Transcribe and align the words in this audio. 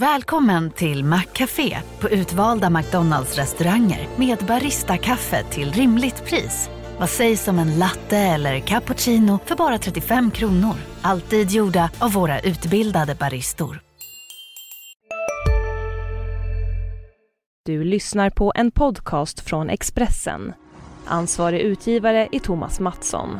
Välkommen 0.00 0.70
till 0.70 1.04
Maccafé 1.04 1.78
på 2.00 2.08
utvalda 2.08 2.70
McDonalds 2.70 3.36
restauranger 3.36 4.08
med 4.16 4.38
Baristakaffe 4.38 5.44
till 5.44 5.72
rimligt 5.72 6.24
pris. 6.24 6.70
Vad 6.98 7.10
sägs 7.10 7.48
om 7.48 7.58
en 7.58 7.78
latte 7.78 8.16
eller 8.16 8.60
cappuccino 8.60 9.38
för 9.44 9.56
bara 9.56 9.78
35 9.78 10.30
kronor? 10.30 10.74
Alltid 11.02 11.50
gjorda 11.50 11.90
av 11.98 12.12
våra 12.12 12.40
utbildade 12.40 13.14
baristor. 13.14 13.80
Du 17.64 17.84
lyssnar 17.84 18.30
på 18.30 18.52
en 18.54 18.70
podcast 18.70 19.40
från 19.40 19.70
Expressen. 19.70 20.52
Ansvarig 21.06 21.60
utgivare 21.60 22.28
är 22.32 22.38
Thomas 22.38 22.80
Mattsson. 22.80 23.38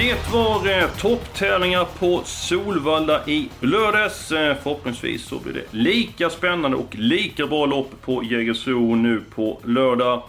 Det 0.00 0.32
var 0.32 0.78
eh, 0.78 0.90
topptävlingar 0.98 1.84
på 1.98 2.22
Solvalla 2.24 3.26
i 3.26 3.48
lördags. 3.60 4.32
Eh, 4.32 4.56
förhoppningsvis 4.62 5.24
så 5.24 5.38
blir 5.38 5.52
det 5.54 5.64
lika 5.70 6.30
spännande 6.30 6.76
och 6.76 6.94
lika 6.94 7.46
bra 7.46 7.66
lopp 7.66 8.02
på 8.02 8.24
Jägersro 8.24 8.94
nu 8.94 9.20
på 9.34 9.60
lördag. 9.64 10.22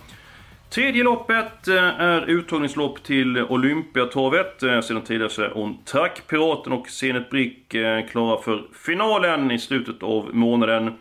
Tredje 0.69 1.03
loppet 1.03 1.67
eh, 1.67 2.01
är 2.01 2.29
uttagningslopp 2.29 3.03
till 3.03 3.37
Olympiatorvet. 3.37 4.63
Eh, 4.63 4.81
sedan 4.81 5.01
tidigare 5.01 5.29
så 5.29 5.41
är 5.41 5.57
On 5.57 5.77
Tack, 5.85 6.27
Piraten 6.27 6.73
och 6.73 6.89
Zenit 6.89 7.29
Brick 7.29 7.73
eh, 7.73 8.05
klara 8.07 8.41
för 8.41 8.63
finalen 8.85 9.51
i 9.51 9.59
slutet 9.59 10.03
av 10.03 10.29
månaden. 10.35 10.93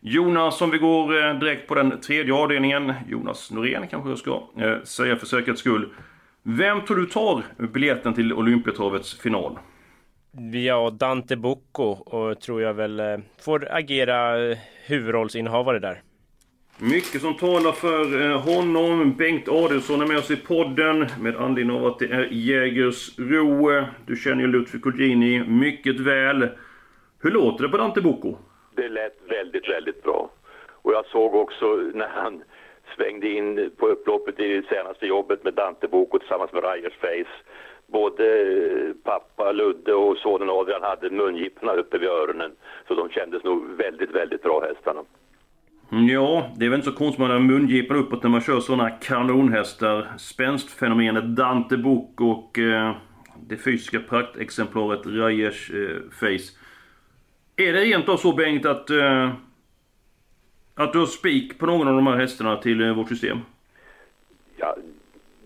Jonas, 0.00 0.62
om 0.62 0.70
vi 0.70 0.78
går 0.78 1.26
eh, 1.26 1.38
direkt 1.38 1.68
på 1.68 1.74
den 1.74 2.00
tredje 2.00 2.34
avdelningen. 2.34 2.92
Jonas 3.08 3.50
Norén 3.50 3.86
kanske 3.90 4.08
jag 4.08 4.18
ska 4.18 4.42
eh, 4.58 4.82
säga 4.84 5.16
för 5.16 5.26
säkerhets 5.26 5.60
skull. 5.60 5.88
Vem 6.46 6.80
tror 6.80 6.96
du 6.96 7.06
tar 7.06 7.42
biljetten 7.72 8.14
till 8.14 8.32
Olympiatorvets 8.32 9.20
final? 9.20 9.58
Ja, 10.52 10.90
Dante 10.90 11.36
Bocco 11.36 11.82
och 11.84 12.40
tror 12.40 12.62
jag 12.62 12.74
väl 12.74 13.00
eh, 13.00 13.18
får 13.44 13.68
agera 13.70 14.50
eh, 14.50 14.58
huvudrollsinnehavare 14.86 15.78
där. 15.78 16.02
Mycket 16.78 17.20
som 17.20 17.34
talar 17.34 17.72
för 17.72 18.30
eh, 18.30 18.40
honom. 18.40 19.14
Bengt 19.16 19.48
Adelsson 19.48 20.00
är 20.00 20.06
med 20.06 20.18
oss 20.18 20.30
i 20.30 20.36
podden 20.36 21.06
med 21.20 21.36
anledning 21.36 21.76
av 21.76 21.86
att 21.86 21.98
det 21.98 22.06
är 22.12 22.28
Jägersro. 22.30 23.84
Du 24.06 24.16
känner 24.16 24.40
ju 24.40 24.46
Lutfi 24.46 24.80
Colgjini 24.80 25.44
mycket 25.44 26.00
väl. 26.00 26.48
Hur 27.22 27.30
låter 27.30 27.62
det 27.64 27.68
på 27.68 27.76
Dante 27.76 28.00
Bocco? 28.00 28.36
Det 28.76 28.88
lät 28.88 29.16
väldigt, 29.28 29.68
väldigt 29.68 30.02
bra. 30.02 30.30
Och 30.70 30.92
jag 30.92 31.06
såg 31.06 31.34
också 31.34 31.66
när 31.94 32.08
han 32.08 32.42
svängde 32.96 33.28
in 33.28 33.70
på 33.76 33.86
upploppet 33.86 34.40
i 34.40 34.48
det 34.54 34.68
senaste 34.68 35.06
jobbet 35.06 35.44
med 35.44 35.54
Dante 35.54 35.88
Boko 35.88 36.18
tillsammans 36.18 36.52
med 36.52 36.64
Ryers 36.64 36.96
Face. 37.00 37.34
Både 37.86 38.24
eh, 38.42 38.94
pappa 39.04 39.52
Ludde 39.52 39.94
och 39.94 40.16
sonen 40.16 40.50
Adrian 40.50 40.82
hade 40.82 41.10
mungiporna 41.10 41.72
uppe 41.72 41.98
vid 41.98 42.08
öronen. 42.08 42.52
Så 42.88 42.94
de 42.94 43.10
kändes 43.10 43.44
nog 43.44 43.70
väldigt, 43.76 44.10
väldigt 44.10 44.42
bra 44.42 44.60
hästarna. 44.60 45.00
Mm, 45.92 46.08
ja, 46.08 46.50
det 46.56 46.64
är 46.64 46.70
väl 46.70 46.78
inte 46.78 46.90
så 46.90 46.96
konstigt 46.96 47.22
att 47.22 47.28
man 47.28 47.30
har 47.30 47.40
mungipan 47.40 47.96
uppåt 47.96 48.22
när 48.22 48.30
man 48.30 48.40
kör 48.40 48.60
sådana 48.60 48.90
kanonhästar. 48.90 50.08
Spänstfenomenet 50.18 51.24
Dante 51.24 51.76
Book 51.76 52.20
och 52.20 52.58
eh, 52.58 52.96
det 53.48 53.56
fysiska 53.56 54.00
praktexemplaret 54.00 55.00
Reyers 55.04 55.70
eh, 55.70 56.10
Face. 56.10 56.58
Är 57.56 57.72
det 57.72 57.80
rent 57.80 58.08
av 58.08 58.16
så 58.16 58.32
Bengt 58.32 58.66
att 58.66 58.90
eh, 58.90 59.30
att 60.74 60.92
du 60.92 60.98
har 60.98 61.06
spik 61.06 61.58
på 61.58 61.66
någon 61.66 61.88
av 61.88 61.94
de 61.94 62.06
här 62.06 62.16
hästarna 62.16 62.56
till 62.56 62.82
eh, 62.82 62.96
vårt 62.96 63.08
system? 63.08 63.38
Ja, 64.56 64.76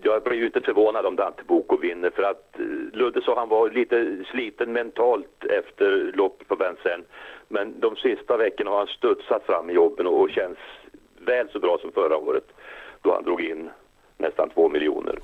jag 0.03 0.23
blir 0.23 0.37
ju 0.37 0.47
inte 0.47 0.61
förvånad 0.61 1.07
om 1.07 1.17
Dante 1.17 1.43
Boko 1.47 1.77
vinner 1.77 2.11
för 2.11 2.23
att 2.23 2.59
eh, 2.59 2.99
Ludde 2.99 3.23
sa 3.23 3.39
han 3.39 3.49
var 3.49 3.71
lite 3.71 4.25
sliten 4.31 4.73
mentalt 4.73 5.45
efter 5.45 6.13
loppet 6.15 6.49
på 6.49 6.57
Vincennes. 6.57 7.07
Men 7.49 7.81
de 7.81 7.97
sista 7.97 8.37
veckorna 8.37 8.71
har 8.71 8.79
han 8.79 8.87
studsat 8.87 9.47
fram 9.47 9.71
i 9.71 9.73
jobben 9.73 10.07
och 10.07 10.31
känns 10.31 10.59
väl 11.19 11.49
så 11.53 11.59
bra 11.59 11.79
som 11.81 11.93
förra 11.93 12.17
året 12.17 12.45
då 13.03 13.15
han 13.15 13.25
drog 13.25 13.41
in 13.41 13.71
nästan 14.19 14.51
två 14.51 14.69
miljoner. 14.69 15.19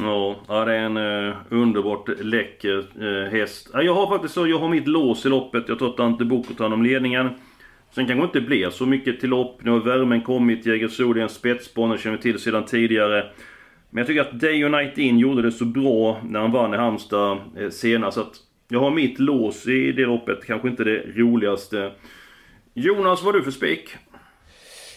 Ja, 0.00 0.64
det 0.64 0.74
är 0.74 0.80
en 0.80 0.96
uh, 0.96 1.36
underbart 1.50 2.08
läcker 2.08 3.02
uh, 3.02 3.24
häst. 3.24 3.70
Jag 3.74 3.94
har 3.94 4.06
faktiskt 4.06 4.34
så, 4.34 4.46
jag 4.46 4.58
har 4.58 4.68
mitt 4.68 4.88
lås 4.88 5.26
i 5.26 5.28
loppet. 5.28 5.68
Jag 5.68 5.78
tror 5.78 5.88
att 5.88 5.96
Dante 5.96 6.24
Boko 6.24 6.54
tar 6.54 6.64
hand 6.64 6.74
om 6.74 6.82
ledningen. 6.82 7.30
Sen 7.90 8.06
kanske 8.06 8.24
inte 8.24 8.40
blir 8.40 8.70
så 8.70 8.86
mycket 8.86 9.20
till 9.20 9.30
lopp. 9.30 9.60
Nu 9.64 9.70
har 9.70 9.78
värmen 9.78 10.20
kommit. 10.20 10.66
Jägersro 10.66 11.10
är 11.10 11.16
en 11.16 11.28
spetsbana, 11.28 11.98
känner 11.98 12.16
vi 12.16 12.22
till 12.22 12.38
sedan 12.38 12.64
tidigare. 12.64 13.26
Men 13.90 13.98
jag 13.98 14.06
tycker 14.06 14.20
att 14.20 14.40
Day 14.40 14.64
och 14.64 14.70
Night 14.70 14.98
In 14.98 15.18
gjorde 15.18 15.42
det 15.42 15.52
så 15.52 15.64
bra 15.64 16.20
när 16.24 16.40
han 16.40 16.52
vann 16.52 16.74
i 16.74 16.76
Halmstad 16.76 17.38
eh, 17.56 17.70
senast. 17.70 18.18
Att 18.18 18.34
jag 18.68 18.80
har 18.80 18.90
mitt 18.90 19.18
lås 19.18 19.66
i 19.66 19.92
det 19.92 20.06
loppet. 20.06 20.44
Kanske 20.44 20.68
inte 20.68 20.84
det 20.84 21.02
roligaste. 21.14 21.92
Jonas, 22.74 23.22
vad 23.22 23.34
har 23.34 23.38
du 23.38 23.44
för 23.44 23.50
spik? 23.50 23.96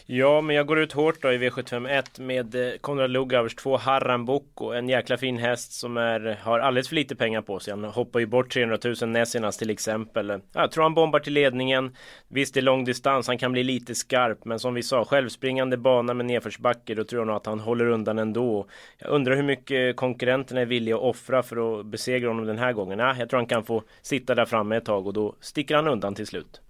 Ja, 0.06 0.42
men 0.42 0.56
jag 0.56 0.68
går 0.68 0.80
ut 0.80 0.92
hårt 0.92 1.22
då 1.22 1.32
i 1.34 1.38
V751 1.38 2.22
med 2.22 2.56
eh, 2.56 2.78
Konrad 2.82 3.12
Lugauers 3.12 3.56
två 3.56 3.78
Harran 3.78 4.26
Boko. 4.26 4.72
En 4.72 4.90
jäkla 4.90 5.18
fin 5.18 5.38
häst 5.38 5.74
som 5.74 5.98
är, 5.98 6.38
har 6.42 6.60
alldeles 6.60 6.88
för 6.88 6.96
lite 6.96 7.16
pengar 7.16 7.42
på 7.42 7.60
sig. 7.60 7.74
Han 7.74 7.84
hoppar 7.84 8.20
ju 8.20 8.26
bort 8.26 8.54
300 8.54 8.78
000 9.02 9.10
näst 9.10 9.32
senast 9.32 9.60
till 9.60 9.70
exempel. 9.70 10.42
Jag 10.54 10.72
tror 10.72 10.84
han 10.84 10.94
bombar 10.94 11.20
till 11.20 11.34
ledningen. 11.34 11.96
Visst, 12.28 12.54
det 12.54 12.60
är 12.60 12.62
lång 12.62 12.84
distans. 12.84 13.28
Han 13.28 13.38
kan 13.38 13.52
bli 13.52 13.64
lite 13.64 13.96
skarp. 13.96 14.46
Men 14.46 14.60
som 14.60 14.74
vi 14.74 14.84
sa, 14.84 15.06
självspringande 15.06 15.78
bana 15.78 16.14
med 16.14 16.26
nedförsbacke. 16.26 16.96
Då 16.96 17.04
tror 17.04 17.20
jag 17.20 17.28
nog 17.28 17.36
att 17.36 17.46
han 17.46 17.60
håller 17.60 17.86
undan 17.86 18.20
ändå. 18.20 18.68
Jag 18.98 19.10
undrar 19.10 19.36
hur 19.36 19.44
mycket 19.44 19.96
konkurrenterna 19.96 20.62
är 20.62 20.66
villiga 20.66 20.96
att 20.96 21.02
offra 21.02 21.44
för 21.44 21.80
att 21.80 21.86
besegra 21.86 22.28
honom 22.28 22.46
den 22.46 22.58
här 22.58 22.74
gången. 22.74 23.00
Jag 23.00 23.30
tror 23.30 23.38
han 23.38 23.46
kan 23.46 23.64
få 23.64 23.84
sitta 24.02 24.36
där 24.36 24.46
framme 24.46 24.78
ett 24.78 24.86
tag 24.86 25.08
och 25.08 25.14
då 25.14 25.36
sticker 25.40 25.76
han 25.76 25.88
undan 25.88 26.16
till 26.16 26.28
slut. 26.28 26.62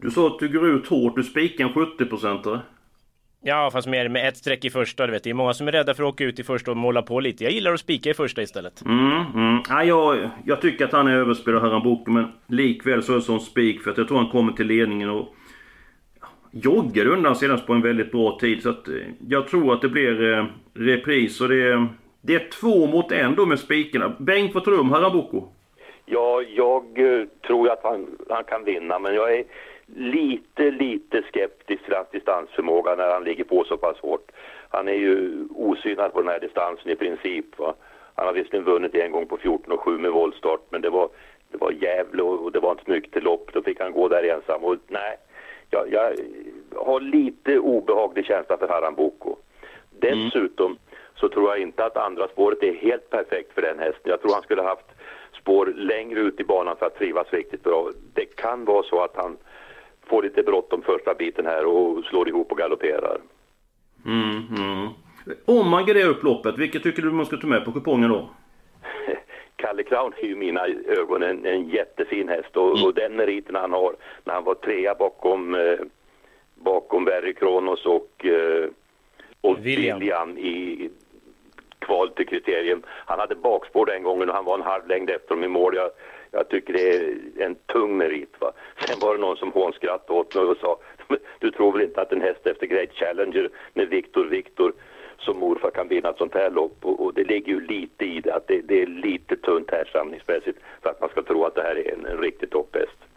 Du 0.00 0.10
sa 0.10 0.26
att 0.26 0.38
du 0.38 0.48
går 0.48 0.68
ut 0.68 0.86
hårt. 0.86 1.16
Du 1.16 1.22
spikar 1.22 1.64
en 1.64 1.70
70-procentare. 1.70 2.60
Ja, 3.40 3.70
fast 3.72 3.88
mer 3.88 4.08
med 4.08 4.28
ett 4.28 4.36
streck 4.36 4.64
i 4.64 4.70
första. 4.70 5.06
Du 5.06 5.12
vet. 5.12 5.24
Det 5.24 5.30
är 5.30 5.34
många 5.34 5.54
som 5.54 5.68
är 5.68 5.72
rädda 5.72 5.94
för 5.94 6.02
att 6.02 6.08
åka 6.08 6.24
ut 6.24 6.38
i 6.38 6.44
första 6.44 6.70
och 6.70 6.76
måla 6.76 7.02
på 7.02 7.20
lite. 7.20 7.44
Jag 7.44 7.52
gillar 7.52 7.74
att 7.74 7.80
spika 7.80 8.10
i 8.10 8.14
första 8.14 8.42
istället. 8.42 8.84
Mm, 8.86 9.24
mm. 9.34 9.62
Ja, 9.68 9.84
jag, 9.84 10.30
jag 10.44 10.60
tycker 10.60 10.84
att 10.84 10.92
han 10.92 11.06
är 11.06 11.16
överspelad, 11.16 11.62
Harran 11.62 11.82
Boko, 11.82 12.10
men 12.10 12.32
likväl 12.46 13.02
så 13.02 13.12
är 13.12 13.16
det 13.16 13.22
som 13.22 13.40
spik. 13.40 13.82
För 13.82 13.90
att 13.90 13.98
jag 13.98 14.08
tror 14.08 14.18
han 14.18 14.30
kommer 14.30 14.52
till 14.52 14.66
ledningen 14.66 15.10
och 15.10 15.34
joggar 16.50 17.06
undan 17.06 17.36
senast 17.36 17.66
på 17.66 17.72
en 17.72 17.82
väldigt 17.82 18.12
bra 18.12 18.38
tid. 18.40 18.62
Så 18.62 18.70
att 18.70 18.88
eh, 18.88 18.94
jag 19.28 19.48
tror 19.48 19.72
att 19.72 19.82
det 19.82 19.88
blir 19.88 20.32
eh, 20.32 20.44
repris. 20.74 21.40
Och 21.40 21.48
det, 21.48 21.86
det 22.20 22.34
är 22.34 22.48
två 22.60 22.86
mot 22.86 23.12
en 23.12 23.34
då 23.34 23.46
med 23.46 23.58
spikarna. 23.58 24.16
Bengt, 24.18 24.54
vad 24.54 24.64
tror 24.64 24.74
du 24.74 24.80
om 24.80 24.90
Harran 24.90 25.12
Boko? 25.12 25.48
Ja, 26.06 26.42
jag 26.42 26.98
eh, 26.98 27.26
tror 27.46 27.70
att 27.70 27.82
han, 27.82 28.06
han 28.28 28.44
kan 28.44 28.64
vinna, 28.64 28.98
men 28.98 29.14
jag 29.14 29.34
är 29.34 29.44
lite, 29.96 30.70
lite 30.70 31.22
skeptisk 31.22 31.84
till 31.84 31.94
hans 31.94 32.10
distansförmåga 32.10 32.94
när 32.94 33.10
han 33.10 33.24
ligger 33.24 33.44
på 33.44 33.64
så 33.64 33.76
pass 33.76 33.98
hårt. 33.98 34.32
Han 34.68 34.88
är 34.88 34.92
ju 34.92 35.44
osynad 35.54 36.12
på 36.12 36.20
den 36.20 36.30
här 36.30 36.40
distansen 36.40 36.90
i 36.90 36.96
princip. 36.96 37.58
Va? 37.58 37.74
Han 38.14 38.26
har 38.26 38.32
visserligen 38.32 38.64
vunnit 38.64 38.94
en 38.94 39.12
gång 39.12 39.26
på 39.26 39.36
14 39.36 39.72
och 39.72 39.80
7 39.80 39.98
med 39.98 40.12
voltstart, 40.12 40.60
men 40.70 40.80
det 40.80 40.90
var, 40.90 41.08
det 41.50 41.58
var 41.58 41.70
Gävle 41.70 42.22
och 42.22 42.52
det 42.52 42.60
var 42.60 42.70
inte 42.70 42.90
mycket 42.90 43.12
till 43.12 43.22
lopp. 43.22 43.50
Då 43.52 43.62
fick 43.62 43.80
han 43.80 43.92
gå 43.92 44.08
där 44.08 44.22
ensam. 44.22 44.64
Och 44.64 44.76
nej, 44.88 45.16
jag, 45.70 45.92
jag 45.92 46.14
har 46.76 47.00
lite 47.00 47.58
obehaglig 47.58 48.26
känsla 48.26 48.56
för 48.56 48.68
Haram 48.68 48.94
Boko. 48.94 49.36
Dessutom 49.90 50.66
mm. 50.66 50.78
så 51.14 51.28
tror 51.28 51.48
jag 51.48 51.58
inte 51.58 51.84
att 51.84 51.96
andra 51.96 52.28
spåret 52.28 52.62
är 52.62 52.74
helt 52.74 53.10
perfekt 53.10 53.52
för 53.52 53.62
den 53.62 53.78
hästen. 53.78 54.02
Jag 54.10 54.20
tror 54.20 54.32
han 54.32 54.42
skulle 54.42 54.62
haft 54.62 54.86
spår 55.40 55.66
längre 55.66 56.20
ut 56.20 56.40
i 56.40 56.44
banan 56.44 56.76
för 56.76 56.86
att 56.86 56.98
trivas 56.98 57.32
riktigt 57.32 57.62
bra. 57.62 57.90
Det 58.14 58.24
kan 58.24 58.64
vara 58.64 58.82
så 58.82 59.00
att 59.04 59.16
han 59.16 59.36
får 60.08 60.22
lite 60.22 60.42
bråttom 60.42 60.82
första 60.82 61.14
biten 61.14 61.46
här 61.46 61.66
och 61.66 62.04
slår 62.04 62.28
ihop 62.28 62.52
och 62.52 62.58
galopperar. 62.58 63.20
Mm, 64.06 64.42
mm. 64.56 64.88
Om 65.44 65.68
man 65.68 65.86
grejer 65.86 66.08
upp 66.08 66.22
loppet, 66.22 66.58
vilket 66.58 66.82
tycker 66.82 67.02
du 67.02 67.10
man 67.10 67.26
ska 67.26 67.36
ta 67.36 67.46
med 67.46 67.64
på 67.64 67.72
kupongen 67.72 68.10
då? 68.10 68.28
Kalle 69.56 69.82
Crown 69.82 70.12
är 70.16 70.24
ju 70.24 70.32
i 70.32 70.36
mina 70.36 70.66
ögon 70.86 71.22
en, 71.22 71.46
en 71.46 71.68
jättefin 71.68 72.28
häst 72.28 72.56
och, 72.56 72.70
mm. 72.70 72.84
och 72.84 72.94
den 72.94 73.16
meriten 73.16 73.54
han 73.54 73.72
har 73.72 73.96
när 74.24 74.34
han 74.34 74.44
var 74.44 74.54
trea 74.54 74.94
bakom, 74.94 75.54
eh, 75.54 75.78
bakom 76.54 77.04
Barry 77.04 77.34
Kronos 77.34 77.86
och, 77.86 78.26
eh, 78.26 78.68
och 79.40 79.66
William. 79.66 79.98
William 79.98 80.38
i 80.38 80.90
kval 81.78 82.10
till 82.10 82.26
kriterium. 82.26 82.82
Han 82.86 83.18
hade 83.18 83.34
bakspår 83.34 83.86
den 83.86 84.02
gången 84.02 84.28
och 84.28 84.34
han 84.34 84.44
var 84.44 84.54
en 84.54 84.62
halv 84.62 84.88
längd 84.88 85.10
efter 85.10 85.28
dem 85.28 85.44
i 85.44 85.48
mål. 85.48 85.76
Jag, 85.76 85.90
jag 86.30 86.48
tycker 86.48 86.72
det 86.72 86.96
är 86.96 87.14
en 87.38 87.54
tung 87.54 87.96
merit. 87.96 88.34
Va? 88.40 88.52
Sen 88.86 88.98
var 89.00 89.14
det 89.14 89.20
någon 89.20 89.36
som 89.36 89.52
hånskrattade 89.52 90.18
åt 90.18 90.34
mig 90.34 90.44
och 90.44 90.56
sa 90.56 90.78
du 91.38 91.50
tror 91.50 91.72
väl 91.72 91.82
inte 91.82 92.00
att 92.00 92.12
en 92.12 92.20
häst 92.20 92.46
efter 92.46 92.66
Great 92.66 92.92
Challenger 92.92 93.50
med 93.74 93.88
Victor 93.88 94.24
Victor 94.24 94.72
som 95.18 95.38
morfar 95.38 95.70
kan 95.70 95.88
vinna 95.88 96.08
ett 96.08 96.18
sånt 96.18 96.34
här 96.34 96.50
lopp 96.50 96.76
och, 96.84 97.00
och 97.00 97.14
det 97.14 97.24
ligger 97.24 97.52
ju 97.52 97.60
lite 97.60 98.04
i 98.04 98.20
det 98.20 98.34
att 98.34 98.48
det, 98.48 98.60
det 98.60 98.82
är 98.82 98.86
lite 98.86 99.36
tunt 99.36 99.70
här 99.70 99.90
samlingsmässigt 99.92 100.58
för 100.82 100.90
att 100.90 101.00
man 101.00 101.10
ska 101.10 101.22
tro 101.22 101.44
att 101.44 101.54
det 101.54 101.62
här 101.62 101.78
är 101.78 101.92
en, 101.92 102.06
en 102.06 102.18
riktig 102.18 102.50
topphäst. 102.50 103.07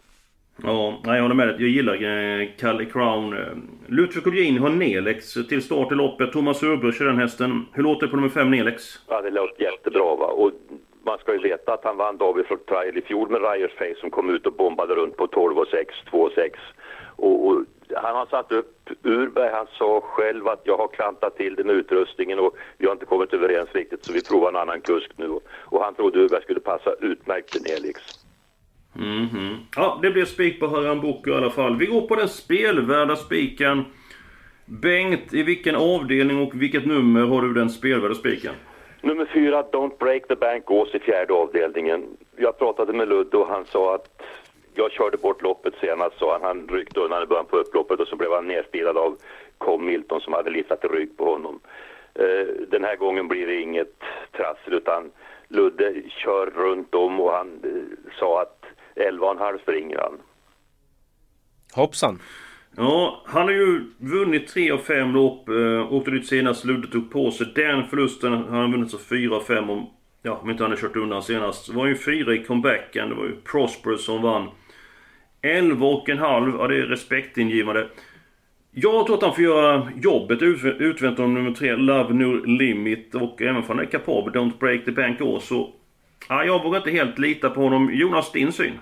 Ja, 0.56 1.00
jag 1.04 1.22
håller 1.22 1.34
med 1.34 1.48
dig. 1.48 1.56
Jag 1.58 1.68
gillar 1.68 1.94
eh, 1.94 2.48
Kalle 2.58 2.84
Crown. 2.84 3.32
Eh, 3.32 3.46
Ludvig 3.86 4.60
har 4.60 4.68
Nelex 4.70 5.32
till 5.32 5.62
start 5.62 5.92
i 5.92 5.94
loppet. 5.94 6.32
Thomas 6.32 6.62
Öberg 6.62 6.92
kör 6.92 7.04
den 7.04 7.18
hästen. 7.18 7.66
Hur 7.72 7.82
låter 7.82 8.06
det 8.06 8.10
på 8.10 8.16
nummer 8.16 8.28
5 8.28 8.50
Nelex? 8.50 8.82
Ja, 9.08 9.20
det 9.20 9.30
låter 9.30 9.62
jättebra 9.62 10.16
va. 10.16 10.26
Och 10.26 10.52
man 11.04 11.18
ska 11.18 11.32
ju 11.32 11.38
veta 11.38 11.72
att 11.72 11.84
han 11.84 11.96
vann 11.96 12.16
Davidsson 12.16 12.58
Trial 12.68 12.98
i 12.98 13.02
fjol 13.02 13.30
med 13.30 13.40
Ryers 13.40 13.72
Face 13.72 14.00
som 14.00 14.10
kom 14.10 14.30
ut 14.30 14.46
och 14.46 14.52
bombade 14.52 14.94
runt 14.94 15.16
på 15.16 15.26
12 15.26 15.58
och 15.58 15.68
6, 15.68 15.94
2 16.10 16.18
och 16.18 16.32
6. 16.32 16.58
Och, 17.16 17.46
och 17.46 17.64
han 17.96 18.16
har 18.16 18.26
satt 18.26 18.52
upp 18.52 18.90
Urberg, 19.02 19.50
han 19.52 19.66
sa 19.78 20.00
själv 20.00 20.48
att 20.48 20.60
jag 20.64 20.76
har 20.76 20.88
klantat 20.88 21.36
till 21.36 21.54
det 21.54 21.64
med 21.64 21.76
utrustningen 21.76 22.38
och 22.38 22.56
vi 22.78 22.86
har 22.86 22.92
inte 22.92 23.06
kommit 23.06 23.34
överens 23.34 23.68
riktigt 23.72 24.04
så 24.04 24.12
vi 24.12 24.24
provar 24.24 24.48
en 24.48 24.56
annan 24.56 24.80
kusk 24.80 25.10
nu. 25.16 25.28
Och 25.44 25.84
han 25.84 25.94
trodde 25.94 26.18
Urberg 26.18 26.42
skulle 26.42 26.60
passa 26.60 26.90
utmärkt 27.00 27.52
till 27.52 27.62
Nelix. 27.62 28.21
Mm 28.96 29.26
-hmm. 29.26 29.56
Ja, 29.76 29.98
det 30.02 30.10
blev 30.10 30.24
spik 30.24 30.60
på 30.60 30.66
Haram 30.66 31.00
Boko 31.00 31.30
i 31.30 31.34
alla 31.34 31.50
fall. 31.50 31.76
Vi 31.76 31.86
går 31.86 32.00
på 32.00 32.16
den 32.16 32.28
spelvärda 32.28 33.16
spiken. 33.16 33.84
Bengt, 34.64 35.34
i 35.34 35.42
vilken 35.42 35.76
avdelning 35.76 36.42
och 36.42 36.62
vilket 36.62 36.86
nummer 36.86 37.20
har 37.20 37.42
du 37.42 37.52
den 37.52 37.70
spelvärda 37.70 38.14
spiken? 38.14 38.54
Nummer 39.00 39.24
fyra, 39.34 39.62
Don't 39.62 39.98
Break 39.98 40.28
the 40.28 40.34
Bank 40.34 40.64
Gås 40.64 40.94
i 40.94 40.98
fjärde 40.98 41.34
avdelningen. 41.34 42.06
Jag 42.36 42.58
pratade 42.58 42.92
med 42.92 43.08
Ludde 43.08 43.36
och 43.36 43.48
han 43.48 43.64
sa 43.64 43.94
att 43.94 44.22
jag 44.74 44.92
körde 44.92 45.16
bort 45.16 45.42
loppet 45.42 45.74
senast, 45.80 46.18
sa 46.18 46.32
han. 46.32 46.42
Han 46.42 46.68
ryckte 46.68 47.00
undan 47.00 47.22
i 47.22 47.26
början 47.26 47.46
på 47.46 47.56
upploppet 47.56 48.00
och 48.00 48.08
så 48.08 48.16
blev 48.16 48.32
han 48.32 48.46
nedspelad 48.46 48.96
av 48.96 49.16
Com 49.58 49.86
Milton 49.86 50.20
som 50.20 50.32
hade 50.32 50.50
liftat 50.50 50.84
rygg 50.84 51.16
på 51.16 51.24
honom. 51.24 51.60
Eh, 52.14 52.46
den 52.68 52.84
här 52.84 52.96
gången 52.96 53.28
blir 53.28 53.46
det 53.46 53.60
inget 53.60 54.02
trassel 54.36 54.74
utan 54.74 55.10
Ludde 55.48 55.94
kör 56.08 56.46
runt 56.46 56.94
om 56.94 57.20
och 57.20 57.32
han 57.32 57.60
eh, 57.64 58.10
sa 58.18 58.42
att 58.42 58.61
11,5 59.10 59.62
springer 59.62 59.98
han. 59.98 60.20
Hoppsan! 61.74 62.18
Ja, 62.76 63.22
han 63.26 63.42
har 63.42 63.50
ju 63.50 63.84
vunnit 63.98 64.48
3 64.48 64.70
av 64.70 64.78
5 64.78 65.14
lopp. 65.14 65.48
Eh, 65.48 65.92
åkte 65.92 66.10
dit 66.10 66.26
senast, 66.26 66.64
Ludde 66.64 66.88
tog 66.88 67.10
på 67.10 67.30
sig 67.30 67.46
den 67.54 67.86
förlusten. 67.86 68.32
Han 68.32 68.60
har 68.60 68.68
vunnit 68.68 68.90
så 68.90 68.98
4 68.98 69.36
av 69.36 69.40
5 69.40 69.70
om... 69.70 69.90
Ja, 70.22 70.40
om 70.42 70.50
inte 70.50 70.62
han 70.62 70.70
hade 70.70 70.82
kört 70.82 70.96
undan 70.96 71.22
senast. 71.22 71.66
Det 71.66 71.76
var 71.76 71.86
ju 71.86 71.96
4 71.96 72.34
i 72.34 72.44
comebacken. 72.44 73.08
Det 73.08 73.14
var 73.14 73.24
ju 73.24 73.36
Prosperous 73.36 74.04
som 74.04 74.22
vann. 74.22 74.48
11 75.42 75.86
och 75.86 76.08
en 76.08 76.18
halv, 76.18 76.54
ja 76.58 76.68
det 76.68 76.76
är 76.76 76.82
respektingivande. 76.82 77.88
Jag 78.70 79.06
tror 79.06 79.16
att 79.16 79.22
han 79.22 79.34
får 79.34 79.44
göra 79.44 79.88
jobbet 80.02 80.42
utvänt 80.42 81.18
om 81.18 81.34
nummer 81.34 81.52
3, 81.52 81.76
Love 81.76 82.14
No 82.14 82.44
Limit. 82.44 83.14
Och 83.14 83.42
även 83.42 83.56
om 83.56 83.62
han 83.68 83.80
är 83.80 83.84
kapabel, 83.84 84.32
Don't 84.32 84.58
Break 84.58 84.84
the 84.84 84.92
Bank 84.92 85.20
också. 85.20 85.68
Ja, 86.28 86.44
jag 86.44 86.62
vågar 86.62 86.78
inte 86.78 86.90
helt 86.90 87.18
lita 87.18 87.50
på 87.50 87.60
honom. 87.60 87.90
Jonas, 87.94 88.32
din 88.32 88.52
syn? 88.52 88.72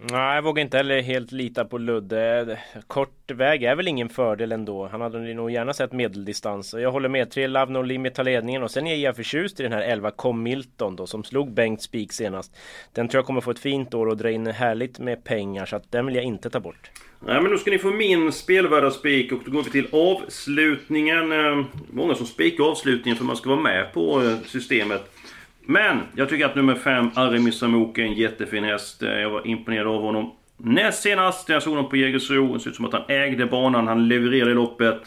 Nej, 0.00 0.34
jag 0.34 0.42
vågar 0.42 0.62
inte 0.62 0.76
heller 0.76 1.02
helt 1.02 1.32
lita 1.32 1.64
på 1.64 1.78
Ludde. 1.78 2.58
Kort 2.86 3.30
väg 3.30 3.62
är 3.62 3.76
väl 3.76 3.88
ingen 3.88 4.08
fördel 4.08 4.52
ändå. 4.52 4.88
Han 4.88 5.00
hade 5.00 5.34
nog 5.34 5.50
gärna 5.50 5.72
sett 5.72 5.92
medeldistans. 5.92 6.74
Jag 6.74 6.92
håller 6.92 7.08
med. 7.08 7.30
Tre 7.30 7.46
Love 7.46 7.72
No 7.72 7.82
Limit 7.82 8.14
tar 8.14 8.24
ledningen 8.24 8.62
och 8.62 8.70
sen 8.70 8.86
är 8.86 8.96
jag 8.96 9.16
förtjust 9.16 9.60
i 9.60 9.62
den 9.62 9.72
här 9.72 9.82
11 9.82 10.10
Com 10.10 10.42
Milton 10.42 10.96
då 10.96 11.06
som 11.06 11.24
slog 11.24 11.52
Bengt 11.52 11.82
Spik 11.82 12.12
senast. 12.12 12.56
Den 12.92 13.08
tror 13.08 13.18
jag 13.18 13.26
kommer 13.26 13.40
få 13.40 13.50
ett 13.50 13.58
fint 13.58 13.94
år 13.94 14.06
och 14.06 14.16
dra 14.16 14.30
in 14.30 14.46
härligt 14.46 14.98
med 14.98 15.24
pengar 15.24 15.66
så 15.66 15.76
att 15.76 15.92
den 15.92 16.06
vill 16.06 16.14
jag 16.14 16.24
inte 16.24 16.50
ta 16.50 16.60
bort. 16.60 16.90
Nej 17.20 17.42
men 17.42 17.50
då 17.50 17.58
ska 17.58 17.70
ni 17.70 17.78
få 17.78 17.90
min 17.90 18.32
spelvärda 18.32 18.90
spik 18.90 19.32
och 19.32 19.40
då 19.44 19.50
går 19.50 19.62
vi 19.62 19.70
till 19.70 19.88
avslutningen. 19.92 21.32
Eh, 21.32 21.64
många 21.92 22.14
som 22.14 22.26
spikar 22.26 22.64
avslutningen 22.64 23.16
för 23.16 23.24
man 23.24 23.36
ska 23.36 23.50
vara 23.50 23.60
med 23.60 23.92
på 23.92 24.22
eh, 24.22 24.36
systemet. 24.46 25.10
Men 25.70 26.00
jag 26.14 26.28
tycker 26.28 26.46
att 26.46 26.54
nummer 26.54 26.74
5, 26.74 27.10
Arimi 27.14 27.52
Samouk, 27.52 27.98
är 27.98 28.02
en 28.02 28.12
jättefin 28.12 28.64
häst. 28.64 29.02
Eh, 29.02 29.08
jag 29.08 29.30
var 29.30 29.46
imponerad 29.46 29.86
av 29.86 30.02
honom. 30.02 30.32
Näst 30.56 31.02
senast 31.02 31.48
när 31.48 31.54
jag 31.54 31.62
såg 31.62 31.74
honom 31.74 31.90
på 31.90 31.96
Jägersro, 31.96 32.54
det 32.54 32.60
såg 32.60 32.70
ut 32.70 32.76
som 32.76 32.84
att 32.84 32.92
han 32.92 33.02
ägde 33.08 33.46
banan, 33.46 33.86
han 33.86 34.08
levererade 34.08 34.50
i 34.50 34.54
loppet. 34.54 35.00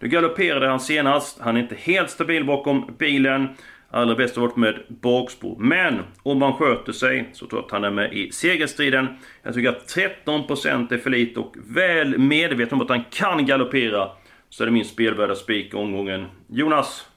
Nu 0.00 0.08
galopperade 0.08 0.68
han 0.68 0.80
senast, 0.80 1.40
han 1.40 1.56
är 1.56 1.60
inte 1.60 1.74
helt 1.74 2.10
stabil 2.10 2.44
bakom 2.44 2.94
bilen. 2.98 3.48
Allra 3.90 4.14
bäst 4.14 4.36
har 4.36 4.42
varit 4.42 4.56
med 4.56 4.78
bakspår. 4.88 5.56
Men 5.58 6.00
om 6.22 6.42
han 6.42 6.52
sköter 6.52 6.92
sig 6.92 7.28
så 7.32 7.46
tror 7.46 7.60
jag 7.60 7.66
att 7.66 7.72
han 7.72 7.84
är 7.84 7.90
med 7.90 8.12
i 8.12 8.32
segerstriden. 8.32 9.06
Jag 9.42 9.54
tycker 9.54 9.68
att 9.68 9.96
13% 10.26 10.92
är 10.92 10.98
för 10.98 11.10
lite 11.10 11.40
och 11.40 11.56
väl 11.66 12.18
medveten 12.18 12.74
om 12.74 12.82
att 12.82 12.88
han 12.88 13.04
kan 13.10 13.46
galoppera. 13.46 14.08
Så 14.48 14.62
är 14.62 14.66
det 14.66 14.72
min 14.72 14.84
spelvärda 14.84 15.34
spik 15.34 15.74
omgången. 15.74 16.26
Jonas? 16.46 17.07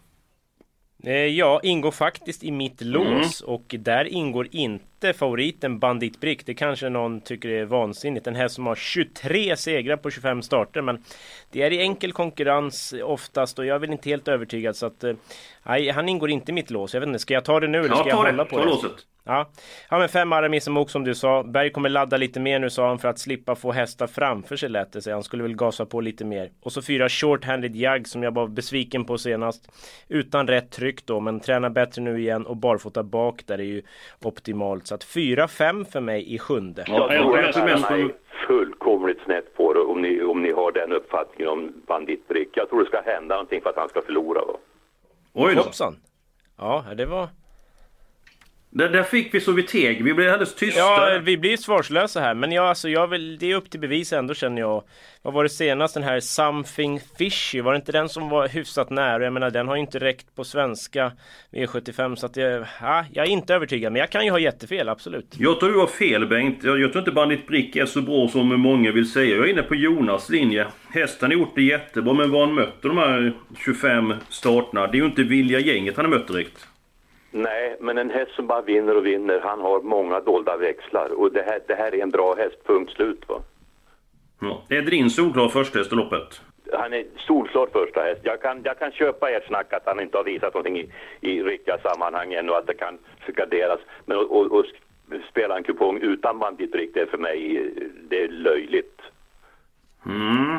Eh, 1.03 1.13
ja, 1.13 1.59
ingår 1.63 1.91
faktiskt 1.91 2.43
i 2.43 2.51
mitt 2.51 2.81
lås 2.81 3.41
mm. 3.41 3.53
och 3.55 3.75
där 3.79 4.05
ingår 4.05 4.47
inte 4.51 5.13
favoriten 5.13 5.79
Bandit 5.79 6.19
Brick. 6.19 6.45
Det 6.45 6.53
kanske 6.53 6.89
någon 6.89 7.21
tycker 7.21 7.49
är 7.49 7.65
vansinnigt. 7.65 8.27
En 8.27 8.35
häst 8.35 8.55
som 8.55 8.65
har 8.65 8.75
23 8.75 9.57
segrar 9.57 9.97
på 9.97 10.09
25 10.09 10.41
starter. 10.41 10.81
Men 10.81 11.03
det 11.51 11.61
är 11.61 11.71
i 11.71 11.81
enkel 11.81 12.11
konkurrens 12.11 12.93
oftast 13.03 13.59
och 13.59 13.65
jag 13.65 13.75
är 13.75 13.79
väl 13.79 13.91
inte 13.91 14.09
helt 14.09 14.27
övertygad 14.27 14.75
så 14.75 14.85
att... 14.85 15.03
Eh, 15.03 15.13
nej, 15.63 15.89
han 15.89 16.09
ingår 16.09 16.29
inte 16.29 16.51
i 16.51 16.53
mitt 16.53 16.69
lås. 16.69 16.93
Jag 16.93 17.01
vet 17.01 17.07
inte, 17.07 17.19
ska 17.19 17.33
jag 17.33 17.45
ta 17.45 17.59
det 17.59 17.67
nu 17.67 17.77
eller 17.77 17.95
ska 17.95 17.97
ja, 17.97 18.09
jag 18.09 18.15
hålla 18.15 18.45
på 18.45 18.57
det? 18.57 18.65
Låset. 18.65 19.05
Ja, 19.23 19.49
ja 19.89 19.99
men 19.99 20.09
fem 20.09 20.33
Aramis 20.33 20.63
som 20.63 20.85
som 20.87 21.03
du 21.03 21.15
sa. 21.15 21.43
Berg 21.43 21.71
kommer 21.71 21.89
ladda 21.89 22.17
lite 22.17 22.39
mer 22.39 22.59
nu 22.59 22.69
sa 22.69 22.87
han 22.87 22.99
för 22.99 23.07
att 23.07 23.19
slippa 23.19 23.55
få 23.55 23.71
hästar 23.71 24.07
framför 24.07 24.55
sig 24.55 24.69
lät 24.69 24.93
det 24.93 25.01
sig. 25.01 25.13
Han 25.13 25.23
skulle 25.23 25.43
väl 25.43 25.55
gasa 25.55 25.85
på 25.85 26.01
lite 26.01 26.25
mer. 26.25 26.51
Och 26.61 26.71
så 26.71 26.81
fyra 26.81 27.07
short-handed 27.07 27.75
jag 27.75 28.07
som 28.07 28.23
jag 28.23 28.33
var 28.33 28.47
besviken 28.47 29.05
på 29.05 29.17
senast. 29.17 29.71
Utan 30.07 30.47
rätt 30.47 30.71
tryck 30.71 31.05
då, 31.05 31.19
men 31.19 31.39
tränar 31.39 31.69
bättre 31.69 32.01
nu 32.01 32.19
igen 32.19 32.45
och 32.45 32.57
barfota 32.57 33.03
bak 33.03 33.43
där 33.45 33.59
är 33.59 33.63
ju 33.63 33.81
optimalt. 34.21 34.87
Så 34.87 34.95
att 34.95 35.03
fyra, 35.03 35.47
fem 35.47 35.85
för 35.85 36.01
mig 36.01 36.33
i 36.33 36.39
sjunde. 36.39 36.83
Ja, 36.87 37.13
jag 37.13 37.21
tror 37.21 37.39
att 37.39 37.55
han 37.55 37.99
är 37.99 38.11
fullkomligt 38.47 39.23
snett 39.25 39.55
på 39.57 39.73
det 39.73 39.79
om 39.79 40.01
ni, 40.01 40.23
om 40.23 40.41
ni 40.41 40.51
har 40.51 40.71
den 40.71 40.91
uppfattningen 40.91 41.51
om 41.51 41.73
banditbrick. 41.87 42.49
Jag 42.53 42.69
tror 42.69 42.79
det 42.79 42.85
ska 42.85 43.01
hända 43.01 43.35
någonting 43.35 43.61
för 43.61 43.69
att 43.69 43.75
han 43.75 43.89
ska 43.89 44.01
förlora. 44.01 44.45
Va? 44.45 44.53
Oj 45.33 45.55
då. 45.55 45.61
Hoppsan. 45.61 45.95
Ja, 46.57 46.85
det 46.97 47.05
var... 47.05 47.27
Där, 48.73 48.89
där 48.89 49.03
fick 49.03 49.33
vi 49.33 49.39
så 49.39 49.51
vi 49.51 49.63
teg. 49.63 50.03
Vi 50.03 50.13
blev 50.13 50.29
alldeles 50.29 50.55
tysta. 50.55 50.79
Ja, 50.79 51.19
vi 51.23 51.37
blir 51.37 51.57
svarslösa 51.57 52.19
här. 52.19 52.33
Men 52.33 52.51
jag, 52.51 52.65
alltså, 52.65 52.89
jag 52.89 53.07
vill, 53.07 53.37
det 53.37 53.51
är 53.51 53.55
upp 53.55 53.69
till 53.69 53.79
bevis 53.79 54.13
ändå 54.13 54.33
känner 54.33 54.61
jag. 54.61 54.83
Vad 55.21 55.33
var 55.33 55.43
det 55.43 55.49
senast? 55.49 55.93
Den 55.93 56.03
här 56.03 56.19
Something 56.19 56.99
Fishy. 57.17 57.61
Var 57.61 57.71
det 57.71 57.75
inte 57.75 57.91
den 57.91 58.09
som 58.09 58.29
var 58.29 58.47
hyfsat 58.47 58.89
nära? 58.89 59.23
Jag 59.23 59.33
menar 59.33 59.49
den 59.49 59.67
har 59.67 59.75
ju 59.75 59.81
inte 59.81 59.99
räckt 59.99 60.35
på 60.35 60.43
svenska 60.43 61.11
V75. 61.51 62.15
Så 62.15 62.25
att 62.25 62.37
jag, 62.37 62.65
ja, 62.81 63.05
jag 63.13 63.25
är 63.25 63.29
inte 63.29 63.55
övertygad. 63.55 63.93
Men 63.93 63.99
jag 63.99 64.09
kan 64.09 64.25
ju 64.25 64.31
ha 64.31 64.39
jättefel, 64.39 64.89
absolut. 64.89 65.35
Jag 65.37 65.59
tror 65.59 65.71
du 65.71 65.79
har 65.79 65.87
fel 65.87 66.25
Bengt. 66.27 66.63
Jag, 66.63 66.79
jag 66.79 66.91
tror 66.91 67.01
inte 67.01 67.11
Bandit 67.11 67.47
Brick 67.47 67.75
är 67.75 67.85
så 67.85 68.01
bra 68.01 68.27
som 68.27 68.61
många 68.61 68.91
vill 68.91 69.11
säga. 69.11 69.35
Jag 69.35 69.45
är 69.45 69.51
inne 69.51 69.63
på 69.63 69.75
Jonas 69.75 70.29
linje. 70.29 70.67
Hästen 70.89 71.31
har 71.31 71.37
gjort 71.37 71.55
det 71.55 71.63
jättebra. 71.63 72.13
Men 72.13 72.31
vad 72.31 72.41
han 72.47 72.55
mötte 72.55 72.87
de 72.87 72.97
här 72.97 73.33
25 73.65 74.13
starterna. 74.29 74.87
Det 74.87 74.97
är 74.97 74.99
ju 74.99 75.05
inte 75.05 75.23
Vilja 75.23 75.59
gänget 75.59 75.95
han 75.95 76.05
har 76.05 76.09
mött 76.09 76.27
direkt. 76.27 76.67
Nej, 77.31 77.77
men 77.79 77.97
en 77.97 78.09
häst 78.09 78.31
som 78.35 78.47
bara 78.47 78.61
vinner 78.61 78.97
och 78.97 79.05
vinner, 79.05 79.39
han 79.39 79.61
har 79.61 79.81
många 79.81 80.19
dolda 80.19 80.57
växlar. 80.57 81.11
Och 81.11 81.31
det 81.31 81.41
här, 81.41 81.59
det 81.67 81.75
här 81.75 81.95
är 81.95 82.03
en 82.03 82.09
bra 82.09 82.35
häst, 82.35 82.55
punkt 82.65 82.91
slut 82.91 83.23
va. 83.27 83.41
Ja. 84.41 84.61
Är 84.69 84.81
det 84.81 84.91
din 84.91 85.09
solklar 85.09 85.49
första 85.49 85.79
häst 85.79 85.93
i 85.93 85.95
loppet? 85.95 86.41
Han 86.73 86.93
är 86.93 87.05
solklar 87.17 87.67
första 87.73 88.01
häst. 88.01 88.21
Jag 88.23 88.41
kan, 88.41 88.61
jag 88.63 88.79
kan 88.79 88.91
köpa 88.91 89.29
ert 89.29 89.47
snack 89.47 89.73
att 89.73 89.85
han 89.85 89.99
inte 89.99 90.17
har 90.17 90.23
visat 90.23 90.53
någonting 90.53 90.77
i, 90.79 90.89
i 91.21 91.43
riktiga 91.43 91.77
sammanhang 91.77 92.33
ännu, 92.33 92.53
att 92.53 92.67
det 92.67 92.73
kan 92.73 92.97
garderas. 93.27 93.79
Men 94.05 94.17
att 94.17 94.25
och, 94.25 94.51
och 94.51 94.65
spela 95.29 95.57
en 95.57 95.63
kupong 95.63 95.97
utan 95.97 96.39
banditbrick, 96.39 96.93
det 96.93 96.99
är 96.99 97.05
för 97.05 97.17
mig 97.17 97.71
det 98.09 98.23
är 98.23 98.27
löjligt. 98.27 99.01
Mm. 100.05 100.57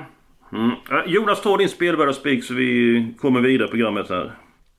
Mm. 0.53 0.71
Jonas, 1.07 1.43
ta 1.43 1.57
din 1.57 1.69
spelvärda 1.69 2.13
spik 2.13 2.45
så 2.45 2.55
vi 2.55 3.07
kommer 3.21 3.41
vidare 3.41 3.69
programmet 3.69 4.09
här. 4.11 4.33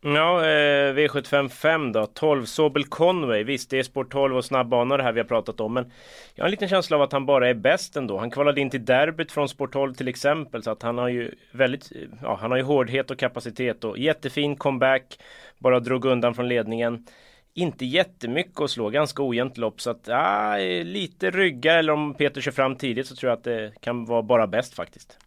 Ja, 0.06 0.46
eh, 0.46 0.94
V755 0.94 1.94
då. 1.94 2.06
12 2.06 2.46
Sobel 2.46 2.86
Conway. 2.86 3.44
Visst, 3.44 3.70
det 3.70 3.80
är 3.80 3.84
sport 3.84 4.12
12 4.12 4.38
och 4.38 4.46
snabbbanor 4.46 4.98
det 4.98 5.04
här 5.04 5.12
vi 5.12 5.20
har 5.20 5.28
pratat 5.28 5.60
om. 5.60 5.74
Men 5.74 5.92
jag 6.36 6.44
har 6.44 6.48
en 6.48 6.52
liten 6.52 6.70
känsla 6.70 6.98
av 6.98 7.04
att 7.04 7.12
han 7.12 7.26
bara 7.26 7.50
är 7.50 7.54
bäst 7.54 7.96
ändå. 7.96 8.18
Han 8.18 8.32
kvalade 8.32 8.62
in 8.62 8.70
till 8.70 8.86
derbyt 8.86 9.32
från 9.32 9.50
sport 9.50 9.74
12 9.74 9.94
till 9.94 10.08
exempel. 10.08 10.64
Så 10.64 10.72
att 10.72 10.82
han 10.82 10.98
har 10.98 11.10
ju 11.10 11.32
väldigt, 11.52 11.92
ja, 12.22 12.38
han 12.42 12.52
har 12.52 12.58
ju 12.58 12.64
hårdhet 12.64 13.12
och 13.12 13.20
kapacitet 13.20 13.84
och 13.84 13.98
jättefin 13.98 14.56
comeback. 14.56 15.20
Bara 15.58 15.80
drog 15.80 16.06
undan 16.06 16.36
från 16.36 16.48
ledningen. 16.48 17.06
Inte 17.54 17.86
jättemycket 17.86 18.62
att 18.62 18.70
slå, 18.70 18.90
ganska 18.90 19.24
ojämnt 19.24 19.58
lopp. 19.58 19.82
Så 19.82 19.90
att, 19.90 20.04
ja, 20.08 20.58
lite 20.84 21.32
ryggar 21.32 21.78
eller 21.78 21.94
om 21.94 22.14
Peter 22.14 22.42
kör 22.42 22.52
fram 22.52 22.76
tidigt 22.76 23.08
så 23.08 23.16
tror 23.16 23.30
jag 23.30 23.38
att 23.38 23.44
det 23.44 23.72
kan 23.80 24.06
vara 24.06 24.22
bara 24.22 24.48
bäst 24.48 24.74
faktiskt. 24.74 25.18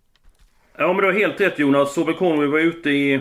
Ja 0.78 0.87
men 0.87 0.97
du 0.97 1.04
har 1.04 1.12
helt 1.12 1.40
rätt 1.40 1.59
Jonas. 1.59 1.95
Sobel 1.95 2.14
Conway 2.14 2.47
var 2.47 2.59
ute 2.59 2.90
i 2.90 3.21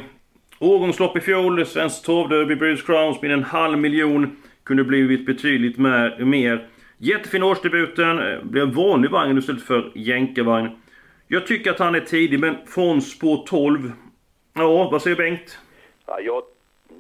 Årgångslopp 0.59 1.17
i 1.17 1.21
fjol, 1.21 1.65
Svenskt 1.65 2.05
Torvderby, 2.05 2.55
British 2.55 2.85
Crowns 2.85 3.21
med 3.21 3.31
en 3.31 3.43
halv 3.43 3.77
miljon. 3.77 4.37
Kunde 4.63 4.83
blivit 4.83 5.25
betydligt 5.25 5.77
mer. 6.19 6.67
Jättefin 6.97 7.43
årsdebuten, 7.43 8.19
eh, 8.19 8.43
blev 8.43 8.73
vanlig 8.73 9.11
vagn 9.11 9.37
istället 9.37 9.63
för 9.63 9.91
jänkarvagn. 9.95 10.69
Jag 11.27 11.47
tycker 11.47 11.71
att 11.71 11.79
han 11.79 11.95
är 11.95 11.99
tidig, 11.99 12.39
men 12.39 12.55
från 12.67 13.01
spår 13.01 13.43
12. 13.47 13.91
Ja, 14.53 14.89
vad 14.91 15.01
säger 15.01 15.17
Bengt? 15.17 15.59
Ja, 16.05 16.19
jag, 16.19 16.43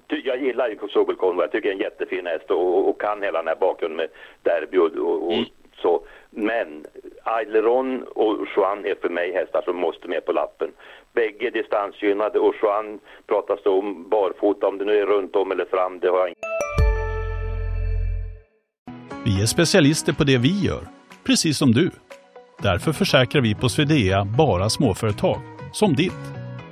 jag 0.07 0.43
gillar 0.43 0.69
ju 0.69 0.77
Sobel 0.89 1.15
Conway. 1.15 1.43
Jag 1.43 1.51
tycker 1.51 1.69
det 1.69 1.73
är 1.73 1.75
en 1.75 1.81
jättefin 1.81 2.25
häst 2.25 2.51
och, 2.51 2.89
och, 2.89 3.01
kan 3.01 3.23
hela 3.23 3.39
den 3.39 3.47
här 3.47 3.55
bakgrunden 3.55 3.97
med 3.97 4.07
derby 4.43 4.77
och, 4.77 4.91
och, 4.91 5.27
och 5.27 5.33
mm. 5.33 5.45
så. 5.75 6.05
Men 6.29 6.85
Aileron 7.25 8.03
och 8.03 8.47
Juan 8.55 8.85
är 8.85 8.95
för 9.01 9.09
mig 9.09 9.33
hästar 9.33 9.61
som 9.61 9.75
måste 9.75 10.07
med 10.07 10.25
på 10.25 10.31
lappen. 10.31 10.71
Bägge 11.13 11.49
distansgynnade 11.49 12.39
och 12.39 12.55
Juan 12.61 12.99
pratas 13.27 13.59
det 13.63 13.69
om 13.69 14.09
barfota, 14.09 14.67
om 14.67 14.77
det 14.77 14.85
nu 14.85 14.99
är 14.99 15.05
runt 15.05 15.35
om 15.35 15.51
eller 15.51 15.65
fram, 15.65 15.99
det 15.99 16.07
har 16.07 16.17
jag 16.17 16.35
Vi 19.25 19.41
är 19.41 19.45
specialister 19.45 20.13
på 20.13 20.23
det 20.23 20.37
vi 20.37 20.65
gör, 20.65 20.81
precis 21.25 21.57
som 21.57 21.71
du. 21.71 21.91
Därför 22.61 22.91
försäkrar 22.91 23.41
vi 23.41 23.55
på 23.55 23.69
Swedea 23.69 24.25
bara 24.37 24.69
småföretag, 24.69 25.39
som 25.73 25.93
ditt. 25.93 26.23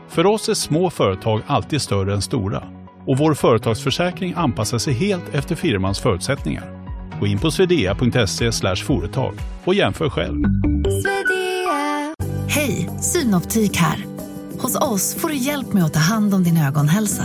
För 0.09 0.25
oss 0.25 0.49
är 0.49 0.53
små 0.53 0.89
företag 0.89 1.41
alltid 1.47 1.81
större 1.81 2.13
än 2.13 2.21
stora 2.21 2.63
och 3.07 3.17
vår 3.17 3.33
företagsförsäkring 3.33 4.33
anpassar 4.37 4.77
sig 4.77 4.93
helt 4.93 5.35
efter 5.35 5.55
firmans 5.55 6.01
förutsättningar. 6.01 6.82
Gå 7.19 7.27
in 7.27 7.39
på 7.39 7.51
swedea.se 7.51 8.75
företag 8.75 9.33
och 9.65 9.73
jämför 9.73 10.09
själv. 10.09 10.43
Hej, 12.49 12.89
Synoptik 13.01 13.77
här. 13.77 14.05
Hos 14.61 14.81
oss 14.81 15.21
får 15.21 15.29
du 15.29 15.35
hjälp 15.35 15.73
med 15.73 15.83
att 15.83 15.93
ta 15.93 15.99
hand 15.99 16.33
om 16.33 16.43
din 16.43 16.57
ögonhälsa. 16.67 17.23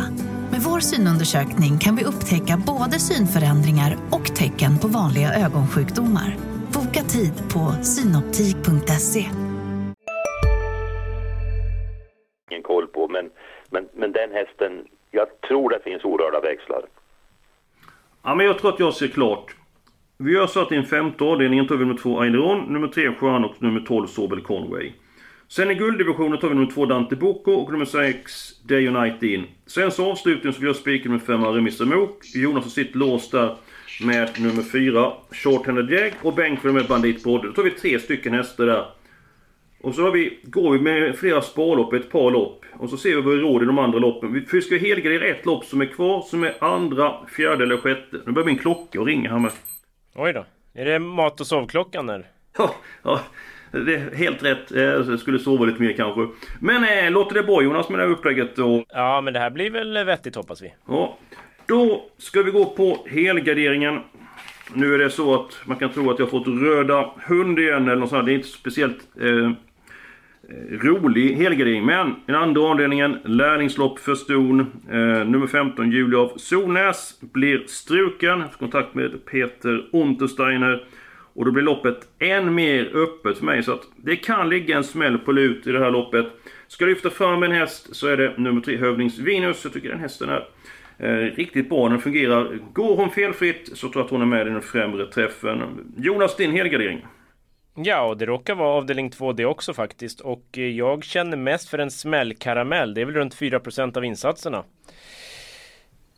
Med 0.51 0.61
vår 0.61 0.81
synundersökning 0.81 1.79
kan 1.79 1.97
vi 1.97 2.05
upptäcka 2.05 2.63
både 2.67 2.99
synförändringar 2.99 3.97
och 4.11 4.27
tecken 4.37 4.79
på 4.79 4.89
vanliga 4.89 5.35
ögonsjukdomar. 5.35 6.37
Boka 6.73 7.03
tid 7.03 7.33
på 7.53 7.73
synoptik.se. 7.83 9.27
ingen 12.59 12.63
koll 12.63 12.87
på, 12.87 13.09
men, 13.09 13.31
men, 13.71 13.89
men 13.95 14.13
den 14.13 14.33
hästen, 14.33 14.85
jag 15.11 15.41
tror 15.49 15.71
det 15.71 15.81
finns 15.85 16.05
orörda 16.05 16.41
växlar. 16.41 16.83
Ja, 18.23 18.35
men 18.35 18.47
jag 18.47 18.59
tror 18.59 18.73
att 18.75 18.81
jag 18.81 18.95
ser 18.95 19.09
klart. 19.09 19.55
Vi 20.21 20.33
gör 20.33 20.47
så 20.47 20.61
att 20.61 20.73
i 20.73 20.75
en 20.75 20.85
femte 20.85 21.25
avdelningen 21.25 21.67
tar 21.67 21.77
vi 21.77 21.85
nummer 21.85 22.01
två 22.01 22.21
Aileron, 22.21 22.73
nummer 22.73 22.89
tre 22.89 23.11
Juan 23.21 23.45
och 23.45 23.63
nummer 23.63 23.81
12 23.81 24.07
Sobel 24.07 24.41
Conway. 24.41 24.93
Sen 25.49 25.71
i 25.71 25.75
gulddivisionen 25.75 26.39
tar 26.39 26.49
vi 26.49 26.55
nummer 26.55 26.73
två 26.73 26.87
Dante 26.87 27.17
Bocco 27.17 27.53
och 27.53 27.73
nummer 27.73 27.85
sex 27.85 28.53
Day 28.63 28.89
United 28.89 29.31
in. 29.31 29.45
Sen 29.67 29.91
så 29.91 30.11
avslutningen 30.11 30.55
så 30.55 30.61
vi 30.61 30.67
gör 30.67 30.75
spiken 30.75 31.13
med 31.13 31.23
fem 31.23 31.45
Aramis 31.45 31.81
Mok. 31.81 32.25
Jonas 32.35 32.65
har 32.65 32.71
sitt 32.71 32.95
lås 32.95 33.31
där 33.31 33.57
med 34.05 34.41
nummer 34.41 34.63
fyra 34.63 35.13
Shorthanded 35.31 35.91
Jag 35.91 36.13
och 36.23 36.35
Bengt 36.35 36.65
med 36.65 36.87
Bandit 36.87 37.23
Brodde. 37.23 37.49
Då 37.49 37.53
tar 37.53 37.63
vi 37.63 37.71
tre 37.71 37.99
stycken 37.99 38.35
hästar 38.35 38.67
där. 38.67 38.85
Och 39.81 39.95
så 39.95 40.03
har 40.03 40.11
vi, 40.11 40.39
går 40.43 40.73
vi 40.73 40.79
med 40.79 41.17
flera 41.17 41.43
sparlopp, 41.43 41.93
ett 41.93 42.11
par 42.11 42.31
lopp. 42.31 42.65
Och 42.73 42.91
så 42.91 42.97
ser 42.97 43.17
vi 43.17 43.21
vad 43.21 43.35
vi 43.35 43.41
råder 43.41 43.63
i 43.63 43.67
de 43.67 43.79
andra 43.79 43.99
loppen. 43.99 44.33
Vi 44.33 44.45
vi 44.53 44.63
ska 44.63 44.77
helgardera 44.77 45.25
ett 45.25 45.47
lopp 45.47 45.65
som 45.65 45.81
är 45.81 45.87
kvar, 45.87 46.23
som 46.23 46.45
är 46.45 46.65
andra, 46.65 47.13
fjärde 47.37 47.65
eller 47.65 47.77
sjätte. 47.77 48.17
Nu 48.27 48.33
börjar 48.33 48.47
min 48.47 48.59
klocka 48.59 49.01
att 49.01 49.07
ringa 49.07 49.31
här 49.31 49.39
med. 49.39 49.53
Oj 50.21 50.33
då. 50.33 50.45
Är 50.75 50.85
det 50.85 50.99
mat 50.99 51.41
och 51.41 51.47
sovklockan 51.47 52.07
där? 52.07 52.27
Ja, 52.59 52.75
ja, 53.03 53.21
det 53.71 53.95
är 53.95 54.15
helt 54.15 54.43
rätt. 54.43 54.73
Eh, 54.73 54.83
Jag 54.83 55.19
skulle 55.21 55.39
sova 55.39 55.65
lite 55.65 55.83
mer 55.83 55.93
kanske. 55.93 56.29
Men 56.61 56.85
eh, 57.05 57.11
låter 57.11 57.35
det 57.35 57.43
bra 57.43 57.63
Jonas 57.63 57.89
med 57.89 57.99
det 57.99 58.03
här 58.05 58.11
upplägget? 58.13 58.59
Och, 58.59 58.85
Ja, 58.89 59.21
men 59.21 59.33
det 59.35 59.41
här 59.41 59.51
blir 59.51 59.71
väl 59.71 60.05
vettigt 60.05 60.35
hoppas 60.37 60.63
vi. 60.63 60.75
ja. 60.89 61.19
Då 61.67 62.05
ska 62.19 62.43
vi 62.43 62.51
gå 62.51 62.65
på 62.65 63.07
helgarderingen. 63.11 64.01
Nu 64.75 64.95
är 64.95 64.99
det 64.99 65.11
så 65.11 65.35
att 65.35 65.59
man 65.65 65.77
kan 65.77 65.91
tro 65.93 66.11
att 66.11 66.19
jag 66.19 66.27
har 66.27 66.31
fått 66.31 66.47
röda 66.63 67.11
hund 67.27 67.59
igen 67.59 67.83
eller 67.89 67.97
något 67.97 68.11
sånt. 68.11 68.27
Det 68.27 68.33
är 68.33 68.35
inte 68.35 68.49
speciellt 68.49 68.99
eh, 69.21 69.51
Eh, 70.51 70.79
rolig 70.79 71.35
helgardering. 71.35 71.87
Men 71.87 72.15
den 72.27 72.35
andra 72.35 72.63
avdelningen, 72.63 73.19
lärlingslopp 73.25 73.99
för 73.99 74.15
ston. 74.15 74.61
Eh, 74.91 74.97
nummer 75.27 75.47
15, 75.47 75.93
Julia 75.93 76.19
av 76.19 76.33
Solnäs, 76.37 77.21
blir 77.21 77.65
struken. 77.67 78.29
Jag 78.29 78.37
har 78.37 78.43
haft 78.43 78.59
kontakt 78.59 78.95
med 78.95 79.25
Peter 79.25 79.89
Untersteiner. 79.93 80.85
Och 81.35 81.45
då 81.45 81.51
blir 81.51 81.63
loppet 81.63 81.97
än 82.19 82.55
mer 82.55 82.91
öppet 82.95 83.39
för 83.39 83.45
mig. 83.45 83.63
Så 83.63 83.73
att 83.73 83.83
det 83.97 84.17
kan 84.17 84.49
ligga 84.49 84.77
en 84.77 84.85
smäll 84.85 85.19
på 85.19 85.33
lut 85.33 85.67
i 85.67 85.73
det 85.73 85.79
här 85.79 85.91
loppet. 85.91 86.27
Ska 86.69 86.85
jag 86.85 86.91
lyfta 86.91 87.11
fram 87.11 87.43
en 87.43 87.53
häst 87.53 87.97
så 87.97 88.07
är 88.09 88.17
det 88.17 88.39
nummer 88.39 88.61
3, 88.61 88.77
Hövdings 88.77 89.19
Venus. 89.19 89.65
Jag 89.65 89.73
tycker 89.73 89.89
den 89.89 90.01
hästen 90.01 90.29
är 90.29 90.49
eh, 90.99 91.35
riktigt 91.37 91.69
bra. 91.69 91.89
Den 91.89 92.01
fungerar. 92.01 92.59
Går 92.73 92.97
hon 92.97 93.11
felfritt 93.11 93.71
så 93.75 93.89
tror 93.89 93.97
jag 93.97 94.05
att 94.05 94.11
hon 94.11 94.23
är 94.23 94.27
med 94.27 94.47
i 94.47 94.51
den 94.51 94.63
främre 94.63 95.07
träffen. 95.07 95.63
Jonas, 95.97 96.37
din 96.37 96.53
helgardering? 96.53 97.07
Ja, 97.85 98.03
och 98.03 98.17
det 98.17 98.27
råkar 98.27 98.55
vara 98.55 98.69
avdelning 98.69 99.11
2 99.11 99.33
det 99.33 99.45
också 99.45 99.75
faktiskt. 99.75 100.21
Och 100.21 100.45
eh, 100.59 100.65
jag 100.65 101.05
känner 101.05 101.37
mest 101.37 101.69
för 101.69 101.79
en 101.79 101.91
smällkaramell. 101.91 102.95
Det 102.95 103.01
är 103.01 103.05
väl 103.05 103.15
runt 103.15 103.37
4% 103.37 103.97
av 103.97 104.05
insatserna. 104.05 104.65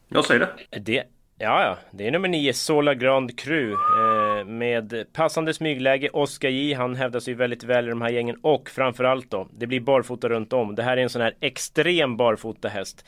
Jag 0.08 0.24
säger 0.24 0.40
det. 0.70 0.78
Det, 0.78 1.04
ja, 1.38 1.62
ja. 1.62 1.78
Det 1.90 2.06
är 2.06 2.10
nummer 2.10 2.28
9, 2.28 2.52
Sola 2.52 2.94
Grand 2.94 3.38
Cru. 3.38 3.72
Eh, 3.72 4.44
med 4.44 5.12
passande 5.12 5.54
smygläge. 5.54 6.08
Oskar 6.12 6.48
J, 6.48 6.74
han 6.74 6.94
hävdar 6.96 7.20
sig 7.20 7.34
väldigt 7.34 7.64
väl 7.64 7.86
i 7.86 7.90
de 7.90 8.02
här 8.02 8.10
gängen. 8.10 8.36
Och 8.42 8.70
framförallt 8.70 9.30
då, 9.30 9.48
det 9.52 9.66
blir 9.66 9.80
barfota 9.80 10.28
runt 10.28 10.52
om. 10.52 10.74
Det 10.74 10.82
här 10.82 10.96
är 10.96 11.02
en 11.02 11.10
sån 11.10 11.22
här 11.22 11.34
extrem 11.40 12.16
barfota 12.16 12.68
häst. 12.68 13.04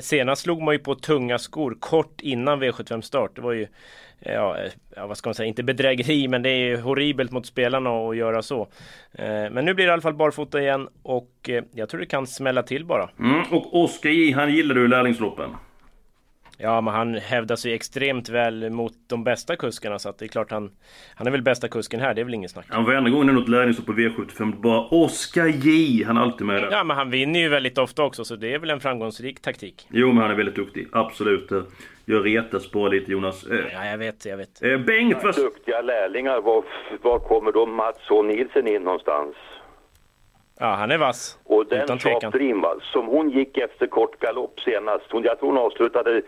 Senast 0.00 0.42
slog 0.42 0.62
man 0.62 0.74
ju 0.74 0.78
på 0.78 0.94
tunga 0.94 1.38
skor 1.38 1.76
kort 1.80 2.20
innan 2.20 2.62
V75 2.62 3.00
start. 3.00 3.30
Det 3.34 3.42
var 3.42 3.52
ju 3.52 3.66
Ja, 4.24 4.58
eh, 4.58 4.70
ja, 4.96 5.06
vad 5.06 5.16
ska 5.16 5.28
man 5.28 5.34
säga, 5.34 5.46
inte 5.46 5.62
bedrägeri 5.62 6.28
men 6.28 6.42
det 6.42 6.50
är 6.50 6.68
ju 6.68 6.76
horribelt 6.76 7.30
mot 7.30 7.46
spelarna 7.46 7.90
att 7.90 8.16
göra 8.16 8.42
så. 8.42 8.60
Eh, 9.12 9.26
men 9.26 9.64
nu 9.64 9.74
blir 9.74 9.86
det 9.86 9.90
i 9.90 9.92
alla 9.92 10.02
fall 10.02 10.14
barfota 10.14 10.60
igen 10.60 10.88
och 11.02 11.32
eh, 11.48 11.64
jag 11.72 11.88
tror 11.88 12.00
det 12.00 12.06
kan 12.06 12.26
smälla 12.26 12.62
till 12.62 12.84
bara. 12.84 13.10
Mm, 13.18 13.42
och 13.50 13.82
Oskar 13.82 14.10
J, 14.10 14.32
han 14.32 14.52
gillar 14.52 14.74
du 14.74 14.88
lärlingsloppen. 14.88 15.50
Ja, 16.58 16.80
men 16.80 16.94
han 16.94 17.14
hävdar 17.14 17.56
sig 17.56 17.72
extremt 17.72 18.28
väl 18.28 18.70
mot 18.70 18.92
de 19.06 19.24
bästa 19.24 19.56
kuskarna 19.56 19.98
så 19.98 20.08
att 20.08 20.18
det 20.18 20.24
är 20.24 20.28
klart 20.28 20.50
han 20.50 20.70
Han 21.14 21.26
är 21.26 21.30
väl 21.30 21.42
bästa 21.42 21.68
kusken 21.68 22.00
här, 22.00 22.14
det 22.14 22.20
är 22.20 22.24
väl 22.24 22.34
ingen 22.34 22.48
snack. 22.48 22.66
Han 22.68 22.84
varenda 22.84 23.10
gång 23.10 23.26
det 23.26 23.32
är 23.32 23.34
något 23.34 23.48
lärlingslopp 23.48 23.86
på 23.86 23.92
V75, 23.92 24.60
bara 24.60 24.80
Oskar 24.80 25.46
J, 25.46 26.04
han 26.06 26.16
är 26.16 26.20
alltid 26.20 26.46
med 26.46 26.62
där. 26.62 26.68
Ja, 26.70 26.84
men 26.84 26.96
han 26.96 27.10
vinner 27.10 27.40
ju 27.40 27.48
väldigt 27.48 27.78
ofta 27.78 28.02
också 28.02 28.24
så 28.24 28.36
det 28.36 28.54
är 28.54 28.58
väl 28.58 28.70
en 28.70 28.80
framgångsrik 28.80 29.42
taktik. 29.42 29.86
Jo, 29.90 30.08
men 30.08 30.18
han 30.18 30.30
är 30.30 30.34
väldigt 30.34 30.56
duktig. 30.56 30.88
Absolut. 30.92 31.50
Jag 32.04 32.26
retas 32.26 32.70
bara 32.72 32.88
lite 32.88 33.12
Jonas. 33.12 33.46
Ja, 33.72 33.86
jag 33.86 33.98
vet, 33.98 34.24
jag 34.26 34.36
vet. 34.36 34.62
eh, 34.62 34.78
Bengt, 34.78 35.24
vad... 35.24 35.34
Duktiga 35.36 35.80
lärlingar, 35.82 36.40
var, 36.40 36.64
var 37.02 37.18
kommer 37.18 37.52
då 37.52 37.66
Mats 37.66 37.96
H. 38.08 38.22
Nilsen 38.22 38.66
in 38.68 38.82
någonstans? 38.82 39.36
Ja, 40.58 40.66
han 40.66 40.90
är 40.90 40.98
vass. 40.98 41.38
Och 41.44 41.66
den 41.66 41.84
Utan 41.84 41.98
tvekan. 41.98 42.30
Dream, 42.30 42.60
va, 42.60 42.74
som 42.82 43.06
hon 43.06 43.30
gick 43.30 43.58
efter 43.58 43.86
kort 43.86 44.18
galopp 44.20 44.60
senast, 44.60 45.04
hon, 45.10 45.22
jag 45.22 45.38
tror 45.38 45.48
hon 45.48 45.58
avslutade 45.58 46.22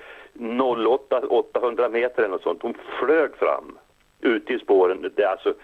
08, 0.87 1.21
800 1.28 1.88
meter 1.88 2.19
eller 2.23 2.28
något 2.28 2.43
sånt. 2.43 2.62
Hon 2.62 2.75
flög 3.00 3.37
fram 3.37 3.78
ute 4.21 4.52
i 4.52 4.59
spåren. 4.59 5.11
Det 5.16 5.23
är, 5.23 5.26
alltså, 5.28 5.54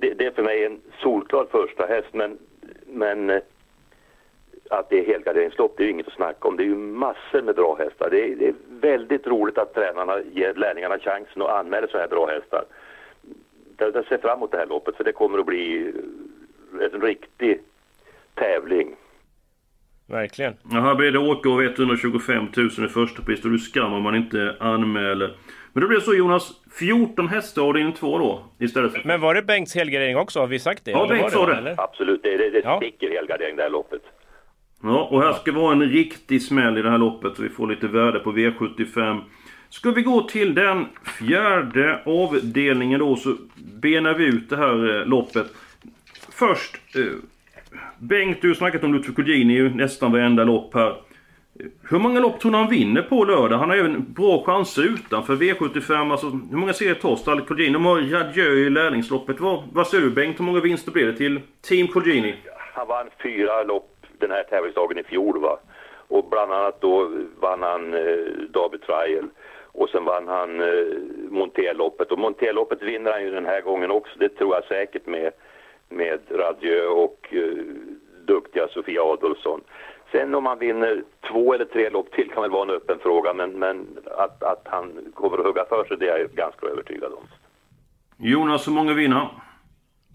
det, 0.00 0.14
det 0.14 0.26
är 0.26 0.30
för 0.30 0.42
mig 0.42 0.64
en 0.64 0.80
solklar 1.02 1.46
första 1.50 1.86
häst 1.86 2.08
men, 2.12 2.38
men 2.86 3.30
eh, 3.30 3.40
att 4.70 4.90
det 4.90 4.98
är 4.98 5.06
helgarderingslopp, 5.06 5.74
det 5.76 5.82
är 5.82 5.84
ju 5.84 5.92
inget 5.92 6.06
att 6.06 6.12
snacka 6.12 6.48
om. 6.48 6.56
Det 6.56 6.62
är 6.62 6.66
ju 6.66 6.74
massor 6.76 7.42
med 7.42 7.54
bra 7.54 7.76
hästar. 7.78 8.10
Det 8.10 8.24
är, 8.32 8.36
det 8.36 8.48
är 8.48 8.54
väldigt 8.80 9.26
roligt 9.26 9.58
att 9.58 9.74
tränarna 9.74 10.20
ger 10.32 10.54
lärlingarna 10.54 10.98
chansen 10.98 11.42
att 11.42 11.50
anmäla 11.50 11.86
så 11.86 11.98
här 11.98 12.08
bra 12.08 12.26
hästar. 12.26 12.64
Jag, 13.78 13.96
jag 13.96 14.06
ser 14.06 14.18
fram 14.18 14.36
emot 14.38 14.50
det 14.52 14.58
här 14.58 14.66
loppet 14.66 14.96
för 14.96 15.04
det 15.04 15.12
kommer 15.12 15.38
att 15.38 15.46
bli 15.46 15.92
en 16.92 17.00
riktig 17.00 17.60
tävling. 18.34 18.96
Verkligen. 20.06 20.54
Ja, 20.72 20.80
här 20.80 20.94
blir 20.94 21.12
det 21.12 21.18
åka 21.18 21.48
av 21.48 21.62
125 21.62 22.46
000 22.56 22.66
i 22.66 22.88
första 22.88 23.22
pris 23.22 23.44
och 23.44 23.50
du 23.50 23.58
skam 23.58 23.92
om 23.92 24.02
man 24.02 24.14
inte 24.16 24.56
anmäler. 24.60 25.36
Men 25.72 25.80
det 25.82 25.88
blir 25.88 26.00
så 26.00 26.14
Jonas, 26.14 26.52
14 26.78 27.28
hästar 27.28 27.62
avdelning 27.62 27.92
2 27.92 28.18
då 28.18 28.44
istället 28.58 28.92
för... 28.92 29.02
Men 29.04 29.20
var 29.20 29.34
det 29.34 29.42
Bengts 29.42 29.74
helgardering 29.74 30.16
också? 30.16 30.40
Har 30.40 30.46
vi 30.46 30.58
sagt 30.58 30.84
det? 30.84 30.90
Ja, 30.90 31.06
Bengt 31.08 31.32
sa 31.32 31.46
det. 31.46 31.56
eller? 31.56 31.74
Absolut, 31.80 32.22
det, 32.22 32.36
det, 32.36 32.50
det 32.50 32.60
Ja. 32.64 32.76
sticker 32.76 33.10
helgardering 33.10 33.56
det 33.56 33.62
här 33.62 33.70
loppet. 33.70 34.02
Ja, 34.82 35.08
och 35.10 35.22
här 35.22 35.32
ska 35.32 35.52
vara 35.52 35.72
en 35.72 35.82
riktig 35.82 36.42
smäll 36.42 36.78
i 36.78 36.82
det 36.82 36.90
här 36.90 36.98
loppet 36.98 37.36
så 37.36 37.42
vi 37.42 37.48
får 37.48 37.66
lite 37.66 37.86
värde 37.86 38.18
på 38.18 38.32
V75. 38.32 39.20
Ska 39.70 39.90
vi 39.90 40.02
gå 40.02 40.22
till 40.22 40.54
den 40.54 40.86
fjärde 41.18 42.02
avdelningen 42.06 42.98
då 42.98 43.16
så 43.16 43.36
benar 43.56 44.14
vi 44.14 44.24
ut 44.24 44.50
det 44.50 44.56
här 44.56 45.00
eh, 45.00 45.06
loppet. 45.06 45.46
Först, 46.30 46.96
eh, 46.96 47.02
Bengt 47.98 48.42
du 48.42 48.48
har 48.48 48.54
snackat 48.54 48.84
om 48.84 48.94
Lutfi 48.94 49.12
Kodjini 49.12 49.54
ju 49.54 49.74
nästan 49.74 50.12
varenda 50.12 50.44
lopp 50.44 50.74
här. 50.74 50.90
Eh, 50.90 50.96
hur 51.82 51.98
många 51.98 52.20
lopp 52.20 52.40
tror 52.40 52.52
ni 52.52 52.58
han 52.58 52.70
vinner 52.70 53.02
på 53.02 53.24
lördag? 53.24 53.58
Han 53.58 53.70
har 53.70 53.76
även 53.76 54.12
bra 54.12 54.44
chanser 54.44 54.82
utanför 54.82 55.36
V75. 55.36 56.12
Alltså, 56.12 56.26
hur 56.50 56.56
många 56.56 56.72
serier 56.72 56.94
tar 56.94 57.16
Stallet 57.16 57.46
Kodjini? 57.46 57.72
De 57.72 57.84
har 57.84 58.00
Radjö 58.00 58.52
i 58.52 58.70
lärlingsloppet. 58.70 59.40
Vad, 59.40 59.62
vad 59.72 59.86
säger 59.86 60.04
du 60.04 60.10
Bengt? 60.10 60.40
Hur 60.40 60.44
många 60.44 60.60
vinster 60.60 60.92
blir 60.92 61.06
det 61.06 61.16
till 61.16 61.40
Team 61.68 61.88
Kodjini? 61.88 62.34
Han 62.74 62.88
vann 62.88 63.06
fyra 63.22 63.62
lopp 63.62 63.97
den 64.20 64.30
här 64.30 64.42
tävlingsdagen 64.42 64.98
i 64.98 65.02
fjol 65.02 65.40
va. 65.40 65.58
Och 66.08 66.24
bland 66.30 66.52
annat 66.52 66.80
då 66.80 67.10
vann 67.40 67.62
han 67.62 67.94
eh, 67.94 68.00
Derby 68.54 68.78
Trial. 68.78 69.28
Och 69.72 69.88
sen 69.88 70.04
vann 70.04 70.28
han 70.28 70.60
eh, 70.60 70.94
Monteloppet. 71.30 72.12
Och 72.12 72.18
Monteloppet 72.18 72.82
vinner 72.82 73.12
han 73.12 73.22
ju 73.22 73.30
den 73.30 73.46
här 73.46 73.60
gången 73.60 73.90
också. 73.90 74.18
Det 74.18 74.28
tror 74.28 74.54
jag 74.54 74.64
säkert 74.64 75.06
med, 75.06 75.32
med 75.88 76.20
Radjö 76.30 76.86
och 76.86 77.28
eh, 77.30 77.64
duktiga 78.26 78.68
Sofia 78.68 79.02
Adolfsson. 79.02 79.60
Sen 80.12 80.34
om 80.34 80.46
han 80.46 80.58
vinner 80.58 81.02
två 81.30 81.54
eller 81.54 81.64
tre 81.64 81.90
lopp 81.90 82.12
till 82.12 82.30
kan 82.30 82.42
väl 82.42 82.50
vara 82.50 82.62
en 82.62 82.76
öppen 82.76 82.98
fråga. 82.98 83.34
Men, 83.34 83.50
men 83.50 83.86
att, 84.16 84.42
att 84.42 84.62
han 84.64 85.12
kommer 85.14 85.38
att 85.38 85.46
hugga 85.46 85.64
för 85.64 85.84
sig 85.84 85.96
det 85.96 86.08
är 86.08 86.18
jag 86.18 86.30
ganska 86.30 86.66
övertygad 86.66 87.12
om. 87.12 87.24
Jonas, 88.16 88.68
hur 88.68 88.72
många 88.72 88.92
vinner? 88.92 89.28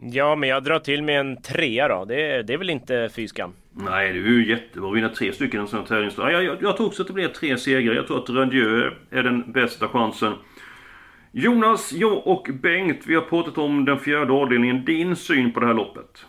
Ja, 0.02 0.36
men 0.36 0.50
jag 0.50 0.64
drar 0.64 0.80
till 0.80 1.04
med 1.04 1.20
en 1.20 1.42
trea 1.42 1.88
då. 1.88 2.06
Det, 2.06 2.44
det 2.44 2.54
är 2.54 2.58
väl 2.58 2.70
inte 2.70 3.10
fy 3.16 3.28
skam? 3.28 3.54
Nej, 3.72 4.14
det 4.14 4.20
är 4.20 4.24
ju 4.24 4.50
jättebra 4.50 4.90
att 4.90 4.98
vinna 4.98 5.10
tre 5.10 5.34
stycken 5.34 5.60
en 5.60 5.68
sån 5.68 5.80
här 5.80 5.86
tävlingsdag. 5.86 6.32
Jag, 6.32 6.44
jag, 6.44 6.58
jag 6.62 6.78
tror 6.78 6.88
också 6.88 7.02
att 7.02 7.08
det 7.08 7.14
blir 7.14 7.28
tre 7.28 7.58
segrar. 7.58 7.94
Jag 7.94 8.08
tror 8.08 8.24
att 8.24 8.30
Radieu 8.30 8.92
är 9.10 9.24
den 9.24 9.52
bästa 9.52 9.88
chansen. 9.88 10.34
Jonas, 11.32 11.94
jag 11.94 12.28
och 12.28 12.50
Bengt, 12.62 13.02
vi 13.08 13.16
har 13.16 13.22
pratat 13.22 13.58
om 13.58 13.86
den 13.86 14.00
fjärde 14.00 14.34
avdelningen. 14.34 14.86
Din 14.86 15.16
syn 15.16 15.54
på 15.54 15.60
det 15.60 15.66
här 15.66 15.74
loppet? 15.74 16.26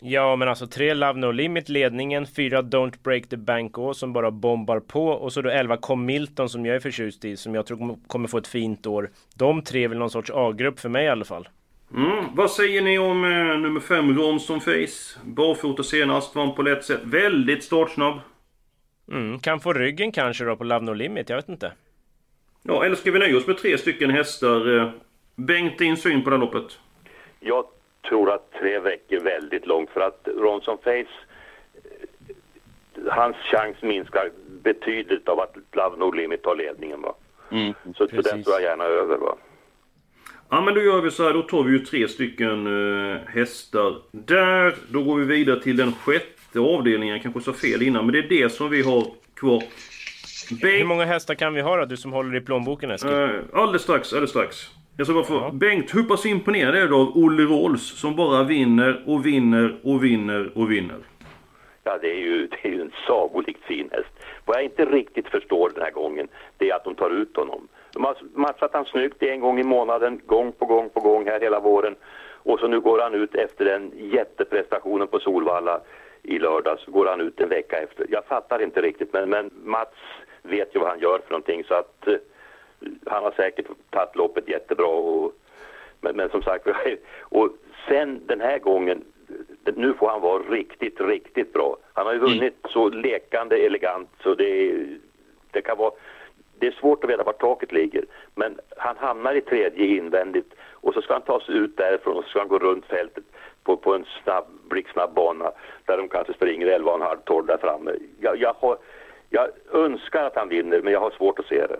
Ja, 0.00 0.36
men 0.36 0.48
alltså 0.48 0.66
tre 0.66 0.94
Love 0.94 1.20
No 1.20 1.32
Limit 1.32 1.68
ledningen, 1.68 2.26
fyra 2.26 2.62
Don't 2.62 3.02
Break 3.02 3.28
the 3.28 3.36
Bank 3.36 3.78
Å 3.78 3.94
som 3.94 4.12
bara 4.12 4.30
bombar 4.30 4.80
på 4.80 5.08
och 5.08 5.32
så 5.32 5.42
då 5.42 5.50
11 5.50 5.76
Com 5.76 6.06
Milton 6.06 6.48
som 6.48 6.66
jag 6.66 6.76
är 6.76 6.80
förtjust 6.80 7.24
i, 7.24 7.36
som 7.36 7.54
jag 7.54 7.66
tror 7.66 7.98
kommer 8.06 8.28
få 8.28 8.38
ett 8.38 8.46
fint 8.46 8.86
år. 8.86 9.10
De 9.36 9.62
tre 9.62 9.84
är 9.84 9.88
väl 9.88 9.98
någon 9.98 10.10
sorts 10.10 10.30
A-grupp 10.34 10.80
för 10.80 10.88
mig 10.88 11.04
i 11.04 11.08
alla 11.08 11.24
fall. 11.24 11.48
Mm. 11.94 12.24
Vad 12.34 12.50
säger 12.50 12.82
ni 12.82 12.98
om 12.98 13.24
eh, 13.24 13.58
nummer 13.58 13.80
5, 13.80 14.18
Ronson 14.18 14.60
Face? 14.60 15.20
Barfota 15.24 15.82
senast, 15.82 16.36
vann 16.36 16.54
på 16.54 16.62
lätt 16.62 16.84
sätt. 16.84 17.00
Väldigt 17.04 17.64
startsnabb. 17.64 18.20
Mm, 19.10 19.38
kan 19.38 19.60
få 19.60 19.72
ryggen 19.72 20.12
kanske 20.12 20.44
då 20.44 20.56
på 20.56 20.64
Love 20.64 20.84
No 20.84 20.92
Limit, 20.92 21.28
jag 21.28 21.36
vet 21.36 21.48
inte. 21.48 21.72
Ja, 22.62 22.84
eller 22.84 22.96
ska 22.96 23.10
vi 23.10 23.18
nöja 23.18 23.36
oss 23.36 23.46
med 23.46 23.58
tre 23.58 23.78
stycken 23.78 24.10
hästar? 24.10 24.76
Eh, 24.78 24.90
Bengt, 25.36 25.78
din 25.78 25.96
syn 25.96 26.24
på 26.24 26.30
det 26.30 26.36
här 26.36 26.40
loppet? 26.40 26.78
Jag 27.40 27.64
tror 28.08 28.30
att 28.30 28.52
tre 28.52 28.78
veckor 28.78 29.20
väldigt 29.20 29.66
långt 29.66 29.90
för 29.90 30.00
att 30.00 30.28
Ronson 30.38 30.78
Face 30.84 30.90
eh, 30.94 31.06
hans 33.10 33.36
chans 33.36 33.76
minskar 33.82 34.30
betydligt 34.62 35.28
av 35.28 35.40
att 35.40 35.56
Love 35.72 35.96
No 35.96 36.10
Limit 36.10 36.42
tar 36.42 36.56
ledningen 36.56 37.02
va. 37.02 37.14
Mm, 37.50 37.74
så, 37.96 38.08
så 38.08 38.20
den 38.20 38.42
tror 38.42 38.54
jag 38.54 38.62
gärna 38.62 38.84
över 38.84 39.16
va. 39.16 39.36
Ja 40.54 40.60
men 40.60 40.74
då 40.74 40.80
gör 40.80 41.00
vi 41.00 41.10
så 41.10 41.22
här, 41.22 41.32
då 41.32 41.42
tar 41.42 41.62
vi 41.62 41.72
ju 41.72 41.78
tre 41.78 42.08
stycken 42.08 42.66
uh, 42.66 43.18
hästar 43.26 43.94
där. 44.10 44.74
Då 44.88 45.02
går 45.02 45.16
vi 45.16 45.24
vidare 45.24 45.60
till 45.60 45.76
den 45.76 45.92
sjätte 45.92 46.60
avdelningen. 46.60 47.14
Jag 47.14 47.22
kanske 47.22 47.40
sa 47.40 47.52
fel 47.52 47.82
innan, 47.82 48.06
men 48.06 48.12
det 48.12 48.18
är 48.18 48.28
det 48.28 48.48
som 48.52 48.70
vi 48.70 48.82
har 48.82 49.04
kvar. 49.34 49.62
Bengt... 50.50 50.80
Hur 50.80 50.84
många 50.84 51.04
hästar 51.04 51.34
kan 51.34 51.54
vi 51.54 51.60
ha 51.60 51.76
då, 51.76 51.84
du 51.84 51.96
som 51.96 52.12
håller 52.12 52.36
i 52.36 52.40
plånboken 52.40 52.90
Eskil? 52.90 53.10
Uh, 53.10 53.30
alldeles 53.52 53.82
strax, 53.82 54.12
alldeles 54.12 54.30
strax. 54.30 54.56
Jag 54.96 55.06
ska 55.06 55.14
bara 55.14 55.24
få... 55.24 55.34
Ja. 55.34 55.50
Bengt, 55.52 55.94
hur 55.94 56.02
pass 56.02 56.26
imponerad 56.26 56.74
är 56.74 56.86
du 56.88 56.94
av 56.94 57.16
Olle 57.16 57.42
Rolls 57.42 57.82
som 57.82 58.16
bara 58.16 58.42
vinner 58.42 59.02
och 59.06 59.26
vinner 59.26 59.76
och 59.82 60.04
vinner 60.04 60.50
och 60.54 60.70
vinner? 60.70 60.98
Ja, 61.84 61.98
det 62.02 62.10
är 62.10 62.20
ju, 62.20 62.46
det 62.46 62.68
är 62.68 62.72
ju 62.72 62.80
en 62.80 62.92
sagolikt 63.06 63.64
fin 63.64 63.88
häst. 63.92 64.26
Vad 64.44 64.56
jag 64.56 64.64
inte 64.64 64.84
riktigt 64.84 65.28
förstår 65.28 65.70
den 65.74 65.82
här 65.82 65.90
gången, 65.90 66.28
det 66.58 66.70
är 66.70 66.76
att 66.76 66.84
de 66.84 66.94
tar 66.94 67.10
ut 67.10 67.36
honom. 67.36 67.68
De 67.94 68.04
har 68.04 68.16
matchat 68.34 68.72
han 68.72 68.84
snyggt 68.84 69.22
en 69.22 69.40
gång 69.40 69.60
i 69.60 69.64
månaden, 69.64 70.20
gång 70.26 70.52
på 70.52 70.66
gång 70.66 70.88
på 70.88 71.00
gång 71.00 71.26
här 71.26 71.40
hela 71.40 71.60
våren. 71.60 71.96
Och 72.32 72.60
så 72.60 72.68
nu 72.68 72.80
går 72.80 72.98
han 72.98 73.14
ut 73.14 73.34
efter 73.34 73.64
den 73.64 73.92
jätteprestationen 73.94 75.08
på 75.08 75.18
Solvalla 75.18 75.80
i 76.22 76.38
lördags, 76.38 76.84
går 76.86 77.06
han 77.06 77.20
ut 77.20 77.40
en 77.40 77.48
vecka 77.48 77.78
efter. 77.78 78.06
Jag 78.08 78.24
fattar 78.24 78.62
inte 78.62 78.82
riktigt, 78.82 79.12
men, 79.12 79.30
men 79.30 79.50
Mats 79.64 79.94
vet 80.42 80.74
ju 80.74 80.80
vad 80.80 80.88
han 80.88 80.98
gör 80.98 81.18
för 81.18 81.30
någonting 81.30 81.64
så 81.64 81.74
att 81.74 82.04
uh, 82.08 82.16
han 83.06 83.24
har 83.24 83.30
säkert 83.30 83.66
tagit 83.90 84.16
loppet 84.16 84.48
jättebra. 84.48 84.86
Och, 84.86 85.32
men, 86.00 86.16
men 86.16 86.30
som 86.30 86.42
sagt, 86.42 86.66
och 87.20 87.48
sen 87.88 88.20
den 88.26 88.40
här 88.40 88.58
gången, 88.58 89.04
nu 89.64 89.94
får 89.94 90.08
han 90.08 90.20
vara 90.20 90.42
riktigt, 90.42 91.00
riktigt 91.00 91.52
bra. 91.52 91.76
Han 91.92 92.06
har 92.06 92.12
ju 92.12 92.18
vunnit 92.18 92.40
mm. 92.40 92.70
så 92.72 92.88
lekande 92.88 93.56
elegant 93.56 94.10
så 94.22 94.34
det, 94.34 94.72
det 95.50 95.62
kan 95.62 95.78
vara 95.78 95.92
det 96.64 96.68
är 96.68 96.80
svårt 96.80 97.04
att 97.04 97.10
veta 97.10 97.22
var 97.22 97.32
taket 97.32 97.72
ligger. 97.72 98.04
Men 98.34 98.58
han 98.76 98.96
hamnar 98.96 99.34
i 99.34 99.40
tredje 99.40 99.86
invändigt 99.86 100.52
och 100.70 100.94
så 100.94 101.02
ska 101.02 101.12
han 101.12 101.22
ta 101.22 101.40
sig 101.40 101.54
ut 101.54 101.76
därifrån 101.76 102.16
och 102.16 102.24
så 102.24 102.30
ska 102.30 102.38
han 102.38 102.48
gå 102.48 102.58
runt 102.58 102.86
fältet 102.86 103.24
på, 103.64 103.76
på 103.76 103.94
en 103.94 104.04
snabb, 104.22 104.44
blixtsnabb 104.70 105.14
bana 105.14 105.50
där 105.86 105.96
de 105.96 106.08
kanske 106.08 106.34
springer 106.34 106.66
11,5-12 106.66 107.46
där 107.46 107.58
framme. 107.58 107.90
Jag, 108.20 108.40
jag, 108.40 108.54
har, 108.58 108.76
jag 109.30 109.48
önskar 109.72 110.24
att 110.24 110.36
han 110.36 110.48
vinner 110.48 110.80
men 110.82 110.92
jag 110.92 111.00
har 111.00 111.10
svårt 111.10 111.38
att 111.38 111.46
se 111.46 111.66
det. 111.66 111.78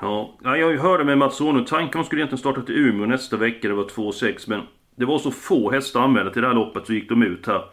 Ja, 0.00 0.34
jag 0.42 0.78
hörde 0.78 1.04
med 1.04 1.18
Mats 1.18 1.40
nu. 1.40 1.64
Tanken 1.64 2.04
skulle 2.04 2.20
egentligen 2.20 2.38
starta 2.38 2.62
till 2.62 2.88
Umeå 2.88 3.06
nästa 3.06 3.36
vecka. 3.36 3.68
Det 3.68 3.74
var 3.74 3.84
2,6 3.84 4.44
men 4.48 4.60
det 4.96 5.04
var 5.04 5.18
så 5.18 5.30
få 5.30 5.70
hästar 5.70 6.00
anmälda 6.00 6.30
till 6.30 6.42
det 6.42 6.48
här 6.48 6.54
loppet 6.54 6.86
så 6.86 6.92
gick 6.92 7.08
de 7.08 7.22
ut 7.22 7.46
här 7.46 7.64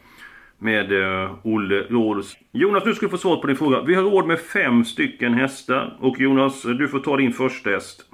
med 0.62 0.91
uh, 0.91 1.32
Olle 1.43 1.76
Rådhus. 1.89 2.38
Jonas, 2.52 2.84
du 2.84 3.10
få 3.10 3.17
svar 3.17 3.38
på 3.38 3.47
din 3.47 3.56
fråga. 3.56 3.82
Vi 3.82 3.95
har 3.95 4.04
råd 4.04 4.28
med 4.28 4.39
fem 4.39 4.86
stycken 4.86 5.34
hästar. 5.34 5.97
Och 6.02 6.19
Jonas, 6.19 6.63
du 6.63 6.88
får 6.88 7.00
ta 7.00 7.17
din 7.17 7.34
första 7.34 7.69
häst. 7.69 8.06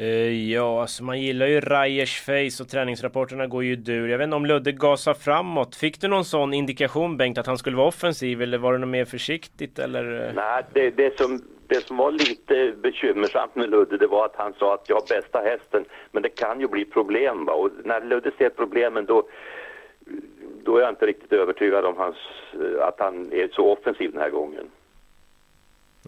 Uh, 0.00 0.50
ja, 0.52 0.80
alltså 0.80 1.04
man 1.04 1.20
gillar 1.20 1.46
ju 1.46 1.60
Rajers 1.60 2.20
face 2.20 2.62
och 2.62 2.68
träningsrapporterna 2.68 3.46
går 3.46 3.64
ju 3.64 3.76
dur. 3.76 4.08
Jag 4.08 4.18
vet 4.18 4.24
inte 4.24 4.36
om 4.36 4.46
Ludde 4.46 4.72
gasar 4.72 5.14
framåt. 5.14 5.76
Fick 5.76 6.00
du 6.00 6.08
någon 6.08 6.24
sån 6.24 6.54
indikation 6.54 7.16
Bengt 7.16 7.38
att 7.38 7.46
han 7.46 7.58
skulle 7.58 7.76
vara 7.76 7.88
offensiv 7.88 8.42
eller 8.42 8.58
var 8.58 8.72
det 8.72 8.78
något 8.78 8.88
mer 8.88 9.04
försiktigt 9.04 9.78
eller? 9.78 10.32
Nej, 10.34 10.64
det, 10.72 10.90
det, 10.90 11.18
som, 11.18 11.40
det 11.66 11.86
som 11.86 11.96
var 11.96 12.12
lite 12.12 12.72
bekymmersamt 12.82 13.56
med 13.56 13.70
Ludde 13.70 13.98
det 13.98 14.06
var 14.06 14.24
att 14.24 14.36
han 14.36 14.52
sa 14.58 14.74
att 14.74 14.88
jag 14.88 14.96
har 14.96 15.20
bästa 15.20 15.38
hästen 15.38 15.84
men 16.12 16.22
det 16.22 16.28
kan 16.28 16.60
ju 16.60 16.68
bli 16.68 16.84
problem 16.84 17.44
va? 17.44 17.52
och 17.52 17.70
när 17.84 18.00
Ludde 18.00 18.30
ser 18.38 18.48
problemen 18.50 19.04
då 19.06 19.28
då 20.68 20.76
är 20.76 20.80
jag 20.80 20.90
inte 20.90 21.06
riktigt 21.06 21.32
övertygad 21.32 21.84
om 21.84 21.96
hans, 21.96 22.16
eh, 22.52 22.86
att 22.86 22.94
han 22.98 23.32
är 23.32 23.48
så 23.52 23.72
offensiv 23.72 24.12
den 24.12 24.20
här 24.20 24.30
gången. 24.30 24.64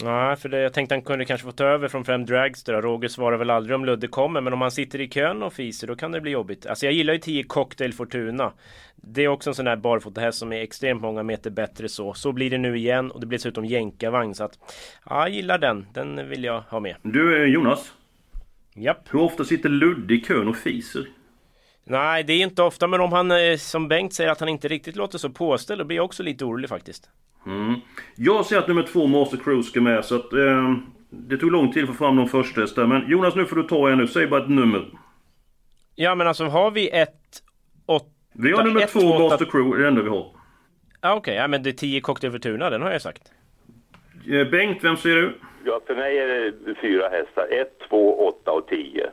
Nej, 0.02 0.36
för 0.36 0.48
det, 0.48 0.60
jag 0.60 0.72
tänkte 0.72 0.94
han 0.94 1.02
kunde 1.02 1.24
kanske 1.24 1.46
få 1.46 1.52
ta 1.52 1.64
över 1.64 1.88
från 1.88 2.04
Frem 2.04 2.24
Dragster. 2.26 2.82
Roger 2.82 3.08
svarar 3.08 3.36
väl 3.36 3.50
aldrig 3.50 3.74
om 3.74 3.84
Ludde 3.84 4.08
kommer, 4.08 4.40
men 4.40 4.52
om 4.52 4.60
han 4.60 4.70
sitter 4.70 5.00
i 5.00 5.08
kön 5.08 5.42
och 5.42 5.52
fiser 5.52 5.86
då 5.86 5.96
kan 5.96 6.12
det 6.12 6.20
bli 6.20 6.30
jobbigt. 6.30 6.66
Alltså 6.66 6.86
jag 6.86 6.92
gillar 6.92 7.12
ju 7.12 7.18
10 7.18 7.42
Cocktail 7.44 7.92
Fortuna. 7.92 8.52
Det 8.96 9.24
är 9.24 9.28
också 9.28 9.50
en 9.50 9.54
sån 9.54 9.64
där 9.64 9.76
barfotahäst 9.76 10.38
som 10.38 10.52
är 10.52 10.60
extremt 10.60 11.02
många 11.02 11.22
meter 11.22 11.50
bättre 11.50 11.88
så. 11.88 12.14
Så 12.14 12.32
blir 12.32 12.50
det 12.50 12.58
nu 12.58 12.76
igen 12.76 13.10
och 13.10 13.20
det 13.20 13.26
blir 13.26 13.38
dessutom 13.38 13.64
jänkarvagn 13.64 14.34
så 14.34 14.44
att 14.44 14.58
ja, 15.08 15.20
jag 15.20 15.30
gillar 15.30 15.58
den. 15.58 15.86
Den 15.94 16.28
vill 16.28 16.44
jag 16.44 16.60
ha 16.60 16.80
med. 16.80 16.96
Du 17.02 17.42
eh, 17.42 17.52
Jonas. 17.52 17.94
Japp. 18.74 19.14
Hur 19.14 19.20
ofta 19.20 19.44
sitter 19.44 19.68
Ludde 19.68 20.14
i 20.14 20.20
kön 20.20 20.48
och 20.48 20.56
fiser? 20.56 21.06
Nej, 21.90 22.24
det 22.24 22.32
är 22.32 22.42
inte 22.42 22.62
ofta, 22.62 22.86
men 22.86 23.00
om 23.00 23.12
han 23.12 23.30
eh, 23.30 23.56
som 23.56 23.88
Bengt 23.88 24.14
säger 24.14 24.30
att 24.30 24.40
han 24.40 24.48
inte 24.48 24.68
riktigt 24.68 24.96
låter 24.96 25.18
så 25.18 25.30
påställd, 25.30 25.80
då 25.80 25.84
blir 25.84 25.96
jag 25.96 26.04
också 26.04 26.22
lite 26.22 26.44
orolig 26.44 26.68
faktiskt. 26.68 27.10
Mm. 27.46 27.74
Jag 28.16 28.46
ser 28.46 28.58
att 28.58 28.68
nummer 28.68 28.82
två, 28.82 29.06
Master 29.06 29.36
Cruise, 29.36 29.70
ska 29.70 29.80
med, 29.80 30.04
så 30.04 30.16
att 30.16 30.32
eh, 30.32 30.74
det 31.10 31.36
tog 31.36 31.52
lång 31.52 31.72
tid 31.72 31.82
att 31.82 31.88
få 31.88 31.94
fram 31.94 32.16
de 32.16 32.28
första 32.28 32.60
där. 32.60 32.86
Men 32.86 33.10
Jonas, 33.10 33.34
nu 33.34 33.46
får 33.46 33.56
du 33.56 33.62
ta 33.62 33.90
en 33.90 33.98
nu. 33.98 34.06
Säg 34.06 34.26
bara 34.26 34.42
ett 34.42 34.50
nummer. 34.50 34.86
Ja, 35.94 36.14
men 36.14 36.26
alltså 36.26 36.44
har 36.44 36.70
vi 36.70 36.88
ett... 36.88 37.42
Åt, 37.86 38.06
vi 38.32 38.52
har 38.52 38.64
nummer 38.64 38.80
ett, 38.80 38.90
två, 38.90 39.00
åtta... 39.00 39.18
Master 39.18 39.44
Crew, 39.44 39.76
det 39.76 39.76
är 39.76 39.82
det 39.82 39.88
enda 39.88 40.02
vi 40.02 40.08
har. 40.08 40.16
Ja, 41.00 41.14
Okej, 41.14 41.18
okay. 41.18 41.34
ja, 41.34 41.48
men 41.48 41.62
det 41.62 41.70
är 41.70 41.72
tio 41.72 42.00
Cocktail 42.00 42.32
Fortuna, 42.32 42.70
den 42.70 42.82
har 42.82 42.90
jag 42.90 43.02
sagt. 43.02 43.22
Eh, 44.30 44.48
Bengt, 44.48 44.84
vem 44.84 44.96
säger 44.96 45.16
du? 45.16 45.38
Ja, 45.64 45.80
för 45.86 45.94
mig 45.94 46.18
är 46.18 46.26
det 46.26 46.74
fyra 46.80 47.08
hästar. 47.08 47.48
Ett, 47.50 47.78
två, 47.88 48.28
åtta 48.28 48.50
och 48.52 48.66
tio. 48.68 49.10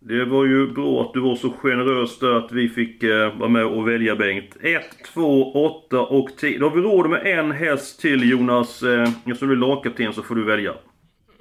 Det 0.00 0.24
var 0.24 0.44
ju 0.44 0.66
bra 0.66 1.02
att 1.02 1.14
du 1.14 1.20
var 1.20 1.36
så 1.36 1.50
generös 1.50 2.18
där 2.18 2.32
att 2.34 2.52
vi 2.52 2.68
fick 2.68 3.02
eh, 3.02 3.38
vara 3.38 3.48
med 3.48 3.64
och 3.64 3.88
välja 3.88 4.16
Bengt. 4.16 4.56
1, 4.62 4.82
2, 5.14 5.52
8 5.52 6.00
och 6.00 6.28
10. 6.36 6.58
Då 6.58 6.68
har 6.68 6.76
vi 6.76 6.82
råd 6.82 7.10
med 7.10 7.38
en 7.38 7.52
häst 7.52 8.00
till 8.00 8.30
Jonas. 8.30 8.82
Eh, 8.82 9.02
eftersom 9.02 9.48
du 9.48 9.54
är 9.54 9.58
lagkapten 9.58 10.12
så 10.12 10.22
får 10.22 10.34
du 10.34 10.44
välja. 10.44 10.72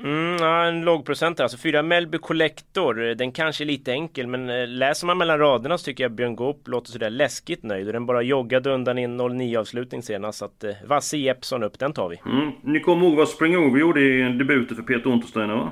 Mm, 0.03 0.37
ja, 0.39 0.65
en 0.65 0.81
lågprocent 0.81 1.39
alltså. 1.39 1.57
Fyra 1.57 1.83
Melby 1.83 2.17
Collector. 2.17 3.15
Den 3.15 3.31
kanske 3.31 3.63
är 3.63 3.65
lite 3.65 3.91
enkel 3.91 4.27
men 4.27 4.49
eh, 4.49 4.67
läser 4.67 5.07
man 5.07 5.17
mellan 5.17 5.39
raderna 5.39 5.77
så 5.77 5.85
tycker 5.85 6.03
jag 6.03 6.11
Björn 6.11 6.35
Goop 6.35 6.67
låter 6.67 6.91
sådär 6.91 7.09
läskigt 7.09 7.63
nöjd. 7.63 7.87
Och 7.87 7.93
den 7.93 8.05
bara 8.05 8.21
joggade 8.21 8.69
undan 8.69 8.97
i 8.97 9.03
en 9.03 9.17
09 9.17 9.57
avslutning 9.57 10.03
senast. 10.03 10.39
Så 10.39 10.45
att 10.45 10.63
eh, 10.63 10.71
Vasse 10.85 11.17
Jeppsson 11.17 11.63
upp, 11.63 11.79
den 11.79 11.93
tar 11.93 12.09
vi. 12.09 12.21
Mm. 12.25 12.51
Ni 12.61 12.79
kommer 12.79 13.07
ihåg 13.07 13.15
vad 13.15 13.29
Spring 13.29 13.57
Over 13.57 13.79
gjorde 13.79 14.01
i 14.01 14.37
debuten 14.37 14.75
för 14.75 14.83
Peter 14.83 15.09
Untersteiner 15.09 15.55
va? 15.55 15.71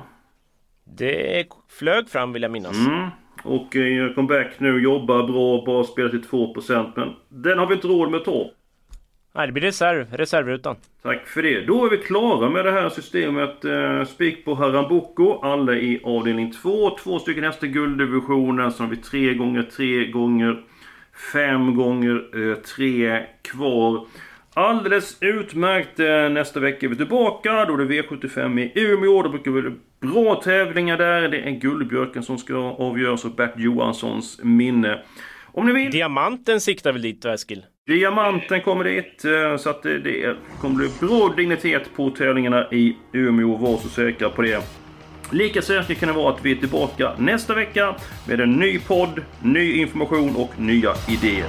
Det 0.84 1.46
flög 1.68 2.08
fram 2.08 2.32
vill 2.32 2.42
jag 2.42 2.52
minnas. 2.52 2.86
Mm. 2.86 3.08
Och 3.42 3.76
eh, 3.76 4.14
comeback 4.14 4.60
nu, 4.60 4.82
jobbar 4.82 5.26
bra, 5.26 5.64
bara 5.66 5.84
spelar 5.84 6.08
till 6.08 6.22
2% 6.22 6.92
men 6.96 7.12
den 7.28 7.58
har 7.58 7.66
vi 7.66 7.74
inte 7.74 7.88
råd 7.88 8.10
med 8.10 8.18
att 8.18 8.24
ta. 8.24 8.50
Nej, 9.36 9.46
det 9.46 9.52
blir 9.52 9.62
reserv, 9.62 10.06
reservrutan. 10.12 10.76
Tack 11.02 11.26
för 11.26 11.42
det. 11.42 11.66
Då 11.66 11.86
är 11.86 11.90
vi 11.90 11.98
klara 11.98 12.50
med 12.50 12.64
det 12.64 12.72
här 12.72 12.88
systemet. 12.88 13.64
Eh, 13.64 14.04
spik 14.04 14.44
på 14.44 14.54
Harambuco, 14.54 15.40
alla 15.42 15.74
i 15.74 16.00
avdelning 16.04 16.52
2. 16.52 16.96
Två 16.98 17.18
stycken 17.18 17.44
hästar 17.44 17.66
gulddivisionen, 17.66 18.72
så 18.72 18.82
har 18.82 18.90
vi 18.90 18.96
tre 18.96 19.34
gånger 19.34 19.62
tre 19.62 20.06
gånger 20.06 20.62
fem 21.32 21.76
gånger 21.76 22.48
eh, 22.50 22.56
tre 22.56 23.22
kvar. 23.42 24.06
Alldeles 24.54 25.16
utmärkt. 25.20 26.00
Eh, 26.00 26.28
nästa 26.28 26.60
vecka 26.60 26.86
är 26.86 26.90
vi 26.90 26.96
tillbaka. 26.96 27.64
Då 27.64 27.74
är 27.74 27.78
det 27.78 28.02
V75 28.02 28.60
i 28.60 28.72
Umeå. 28.74 29.22
Då 29.22 29.28
brukar 29.28 29.50
vi 29.50 29.70
bra 30.12 30.34
tävlingar 30.34 30.98
där. 30.98 31.28
Det 31.28 31.38
är 31.38 31.50
Guldbjörken 31.50 32.22
som 32.22 32.38
ska 32.38 32.54
avgöras 32.56 33.24
och 33.24 33.30
Bert 33.30 33.54
Johanssons 33.56 34.40
minne. 34.42 35.02
Om 35.52 35.66
ni 35.66 35.72
vill... 35.72 35.90
Diamanten 35.90 36.60
siktar 36.60 36.92
väl 36.92 37.02
dit 37.02 37.24
Eskil? 37.24 37.64
Diamanten 37.86 38.60
kommer 38.60 38.84
dit. 38.84 39.24
Eh, 39.24 39.56
så 39.56 39.70
att 39.70 39.82
det 39.82 40.36
kommer 40.60 40.76
bli 40.76 40.88
bra 41.00 41.34
dignitet 41.36 41.82
på 41.96 42.10
tävlingarna 42.10 42.66
i 42.70 42.96
Umeå. 43.12 43.56
Var 43.56 43.76
så 43.76 43.88
säkra 43.88 44.30
på 44.30 44.42
det. 44.42 44.64
Lika 45.30 45.62
säkert 45.62 46.00
kan 46.00 46.08
det 46.08 46.14
vara 46.14 46.34
att 46.34 46.44
vi 46.44 46.52
är 46.52 46.56
tillbaka 46.56 47.12
nästa 47.18 47.54
vecka 47.54 47.94
med 48.28 48.40
en 48.40 48.52
ny 48.52 48.78
podd, 48.78 49.20
ny 49.42 49.72
information 49.72 50.36
och 50.36 50.60
nya 50.60 50.92
idéer. 51.08 51.48